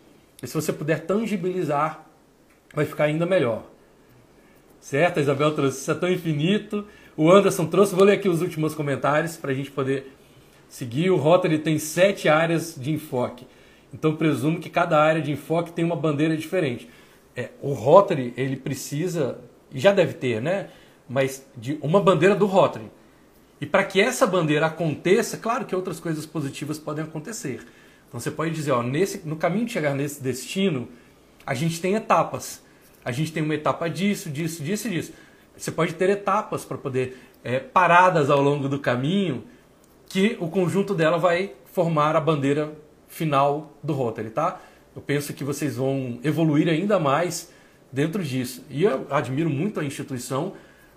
[0.42, 2.06] E se você puder tangibilizar,
[2.74, 3.64] vai ficar ainda melhor.
[4.80, 5.18] Certo?
[5.18, 6.86] A Isabel trouxe isso é tão infinito.
[7.16, 10.16] O Anderson trouxe, vou ler aqui os últimos comentários para a gente poder
[10.68, 11.10] seguir.
[11.10, 13.46] O Rotary tem sete áreas de enfoque.
[13.92, 16.88] Então presumo que cada área de enfoque tem uma bandeira diferente.
[17.36, 19.38] É, o Rotary ele precisa,
[19.74, 20.68] já deve ter, né?
[21.08, 22.90] Mas de uma bandeira do Rotary.
[23.60, 27.60] E para que essa bandeira aconteça, claro que outras coisas positivas podem acontecer.
[28.08, 30.88] Então você pode dizer, ó, nesse, no caminho de chegar nesse destino,
[31.44, 32.62] a gente tem etapas.
[33.04, 35.12] A gente tem uma etapa disso, disso, disso e disso.
[35.56, 39.44] Você pode ter etapas para poder, é, paradas ao longo do caminho,
[40.08, 42.72] que o conjunto dela vai formar a bandeira
[43.08, 44.60] final do Rotary, tá?
[44.94, 47.52] Eu penso que vocês vão evoluir ainda mais
[47.92, 48.64] dentro disso.
[48.70, 50.54] E eu admiro muito a instituição,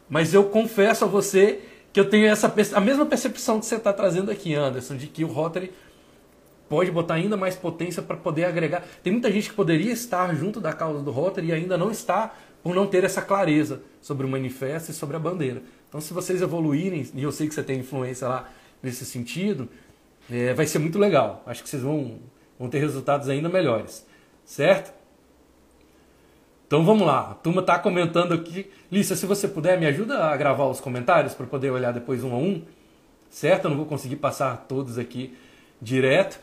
[0.09, 1.61] mas eu confesso a você
[1.91, 5.23] que eu tenho essa a mesma percepção que você está trazendo aqui, Anderson, de que
[5.23, 5.71] o Rotary
[6.67, 8.83] pode botar ainda mais potência para poder agregar.
[9.03, 12.33] Tem muita gente que poderia estar junto da causa do Rotary e ainda não está
[12.63, 15.61] por não ter essa clareza sobre o manifesto e sobre a bandeira.
[15.87, 18.49] Então, se vocês evoluírem, e eu sei que você tem influência lá
[18.81, 19.69] nesse sentido,
[20.31, 21.43] é, vai ser muito legal.
[21.45, 22.19] Acho que vocês vão,
[22.57, 24.05] vão ter resultados ainda melhores.
[24.43, 24.93] Certo?
[26.73, 27.29] Então vamos lá.
[27.29, 28.65] A turma está comentando aqui.
[28.91, 32.33] Lícia, se você puder, me ajuda a gravar os comentários para poder olhar depois um
[32.33, 32.63] a um.
[33.29, 33.65] Certo?
[33.65, 35.37] Eu não vou conseguir passar todos aqui
[35.79, 36.39] direto.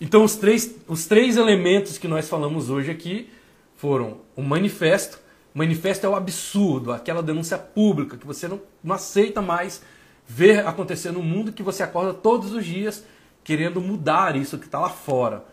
[0.00, 3.28] Então, os três, os três elementos que nós falamos hoje aqui
[3.76, 5.20] foram o manifesto.
[5.54, 9.82] O manifesto é o absurdo, aquela denúncia pública que você não, não aceita mais
[10.26, 13.04] ver acontecer no mundo, que você acorda todos os dias
[13.44, 15.44] querendo mudar isso que está lá fora.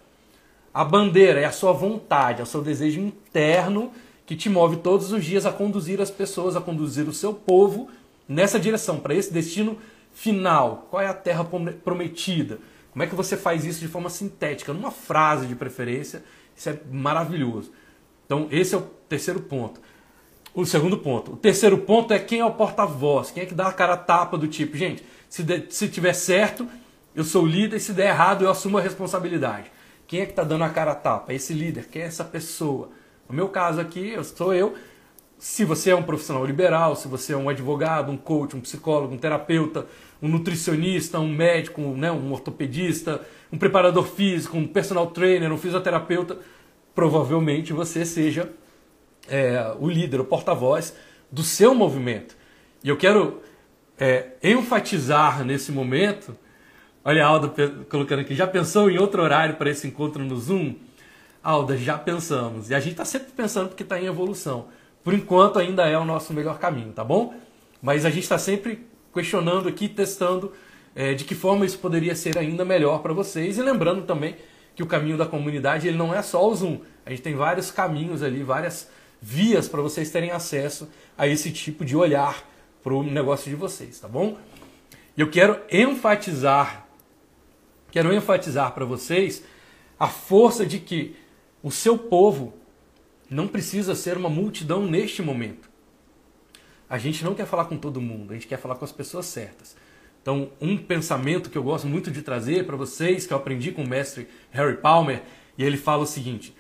[0.73, 3.91] A bandeira é a sua vontade, é o seu desejo interno
[4.25, 7.89] que te move todos os dias a conduzir as pessoas, a conduzir o seu povo
[8.27, 9.77] nessa direção, para esse destino
[10.13, 10.87] final.
[10.89, 11.45] Qual é a terra
[11.83, 12.59] prometida?
[12.91, 16.23] Como é que você faz isso de forma sintética, numa frase de preferência?
[16.55, 17.71] Isso é maravilhoso.
[18.25, 19.81] Então, esse é o terceiro ponto.
[20.53, 21.33] O segundo ponto.
[21.33, 24.37] O terceiro ponto é quem é o porta-voz, quem é que dá a cara tapa
[24.37, 26.67] do tipo, gente, se, de, se tiver certo,
[27.15, 29.71] eu sou o líder, se der errado, eu assumo a responsabilidade.
[30.05, 31.33] Quem é que está dando a cara tapa?
[31.33, 32.91] Esse líder, quem é essa pessoa?
[33.27, 34.75] No meu caso aqui, eu sou eu.
[35.37, 39.13] Se você é um profissional liberal, se você é um advogado, um coach, um psicólogo,
[39.13, 39.85] um terapeuta,
[40.21, 43.21] um nutricionista, um médico, né, um ortopedista,
[43.51, 46.37] um preparador físico, um personal trainer, um fisioterapeuta,
[46.95, 48.49] provavelmente você seja
[49.27, 50.95] é, o líder, o porta-voz
[51.31, 52.37] do seu movimento.
[52.83, 53.41] E eu quero
[53.99, 56.35] é, enfatizar nesse momento.
[57.03, 57.53] Olha, a Alda
[57.89, 60.75] colocando aqui, já pensou em outro horário para esse encontro no Zoom?
[61.43, 62.69] Alda, já pensamos.
[62.69, 64.67] E a gente está sempre pensando porque está em evolução.
[65.03, 67.33] Por enquanto ainda é o nosso melhor caminho, tá bom?
[67.81, 70.53] Mas a gente está sempre questionando aqui, testando
[70.95, 73.57] é, de que forma isso poderia ser ainda melhor para vocês.
[73.57, 74.37] E lembrando também
[74.73, 76.79] que o caminho da comunidade ele não é só o Zoom.
[77.05, 78.89] A gente tem vários caminhos ali, várias
[79.21, 82.41] vias para vocês terem acesso a esse tipo de olhar
[82.81, 84.37] para o negócio de vocês, tá bom?
[85.15, 86.87] E eu quero enfatizar,
[87.91, 89.43] quero enfatizar para vocês
[89.99, 91.15] a força de que
[91.63, 92.53] o seu povo
[93.29, 95.69] não precisa ser uma multidão neste momento.
[96.89, 99.25] A gente não quer falar com todo mundo, a gente quer falar com as pessoas
[99.25, 99.75] certas.
[100.21, 103.83] Então, um pensamento que eu gosto muito de trazer para vocês, que eu aprendi com
[103.83, 105.23] o mestre Harry Palmer,
[105.57, 106.55] e ele fala o seguinte: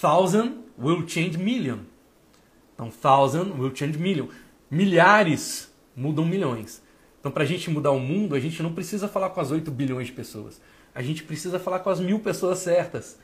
[0.00, 1.78] Thousand will change million.
[2.74, 4.28] Então, thousand will change million.
[4.70, 6.82] Milhares mudam milhões.
[7.20, 9.70] Então, para a gente mudar o mundo, a gente não precisa falar com as 8
[9.70, 10.60] bilhões de pessoas.
[10.94, 13.18] A gente precisa falar com as mil pessoas certas.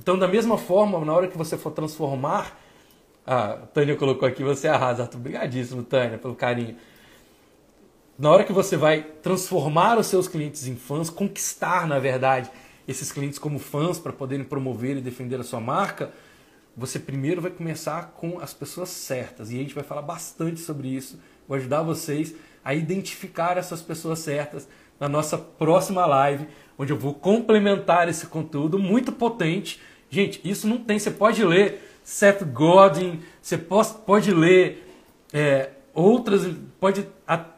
[0.00, 2.56] Então, da mesma forma, na hora que você for transformar
[3.26, 5.08] ah, Tânia colocou aqui, você arrasa.
[5.14, 6.76] Obrigadíssimo, Tânia, pelo carinho.
[8.18, 12.50] Na hora que você vai transformar os seus clientes em fãs, conquistar, na verdade,
[12.88, 16.10] esses clientes como fãs para poderem promover e defender a sua marca,
[16.76, 19.52] você primeiro vai começar com as pessoas certas.
[19.52, 21.18] E a gente vai falar bastante sobre isso.
[21.46, 24.68] Vou ajudar vocês a identificar essas pessoas certas
[24.98, 29.80] na nossa próxima live, onde eu vou complementar esse conteúdo muito potente.
[30.10, 30.98] Gente, isso não tem.
[30.98, 34.84] Você pode ler Seth Godin, você pode ler
[35.32, 37.06] é, outras, pode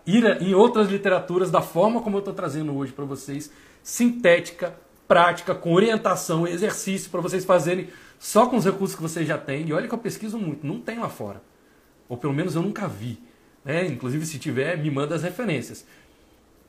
[0.07, 3.51] ir em outras literaturas da forma como eu estou trazendo hoje para vocês,
[3.83, 4.77] sintética,
[5.09, 7.89] prática, com orientação, exercício para vocês fazerem
[8.19, 9.66] só com os recursos que vocês já têm.
[9.66, 11.43] E olha que eu pesquiso muito, não tem lá fora.
[12.07, 13.19] Ou pelo menos eu nunca vi.
[13.65, 13.87] Né?
[13.87, 15.87] Inclusive, se tiver, me manda as referências.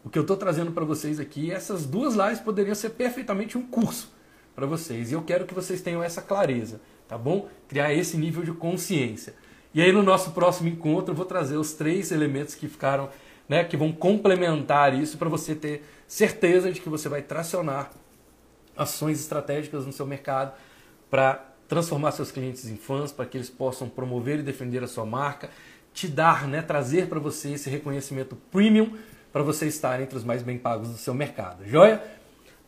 [0.05, 3.61] O que eu estou trazendo para vocês aqui, essas duas lives poderiam ser perfeitamente um
[3.61, 4.12] curso
[4.55, 5.11] para vocês.
[5.11, 7.49] E eu quero que vocês tenham essa clareza, tá bom?
[7.67, 9.33] Criar esse nível de consciência.
[9.73, 13.09] E aí no nosso próximo encontro eu vou trazer os três elementos que ficaram,
[13.49, 17.91] né, que vão complementar isso para você ter certeza de que você vai tracionar
[18.77, 20.53] ações estratégicas no seu mercado
[21.09, 25.05] para transformar seus clientes em fãs, para que eles possam promover e defender a sua
[25.05, 25.49] marca,
[25.93, 28.95] te dar, né, trazer para você esse reconhecimento premium
[29.31, 31.65] para você estar entre os mais bem pagos do seu mercado.
[31.65, 32.03] Joia?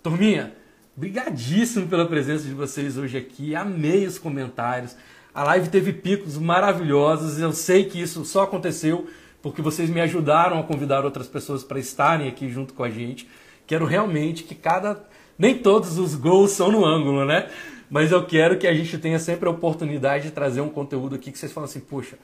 [0.01, 0.55] Turminha,
[0.95, 3.53] brigadíssimo pela presença de vocês hoje aqui.
[3.53, 4.95] Amei os comentários.
[5.33, 7.37] A live teve picos maravilhosos.
[7.39, 9.07] Eu sei que isso só aconteceu
[9.41, 13.27] porque vocês me ajudaram a convidar outras pessoas para estarem aqui junto com a gente.
[13.67, 15.03] Quero realmente que cada.
[15.37, 17.49] Nem todos os gols são no ângulo, né?
[17.89, 21.29] Mas eu quero que a gente tenha sempre a oportunidade de trazer um conteúdo aqui
[21.29, 22.17] que vocês falam assim, poxa,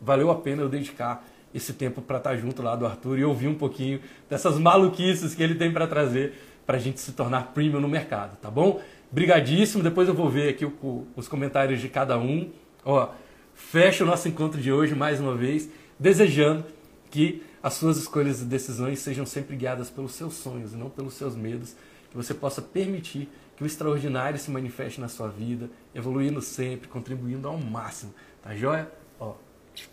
[0.00, 3.48] valeu a pena eu dedicar esse tempo para estar junto lá do Arthur e ouvir
[3.48, 4.00] um pouquinho
[4.30, 6.34] dessas maluquices que ele tem para trazer
[6.66, 8.80] para a gente se tornar premium no mercado, tá bom?
[9.10, 9.82] Brigadíssimo.
[9.82, 12.50] Depois eu vou ver aqui o, os comentários de cada um.
[12.84, 13.10] Ó,
[13.54, 15.68] fecha o nosso encontro de hoje mais uma vez,
[15.98, 16.64] desejando
[17.10, 21.14] que as suas escolhas e decisões sejam sempre guiadas pelos seus sonhos e não pelos
[21.14, 21.76] seus medos,
[22.10, 27.46] que você possa permitir que o extraordinário se manifeste na sua vida, evoluindo sempre, contribuindo
[27.46, 28.12] ao máximo.
[28.42, 28.90] Tá joia?
[29.20, 29.34] Ó,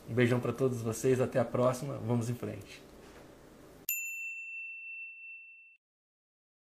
[0.10, 2.89] um beijão para todos vocês, até a próxima, vamos em frente.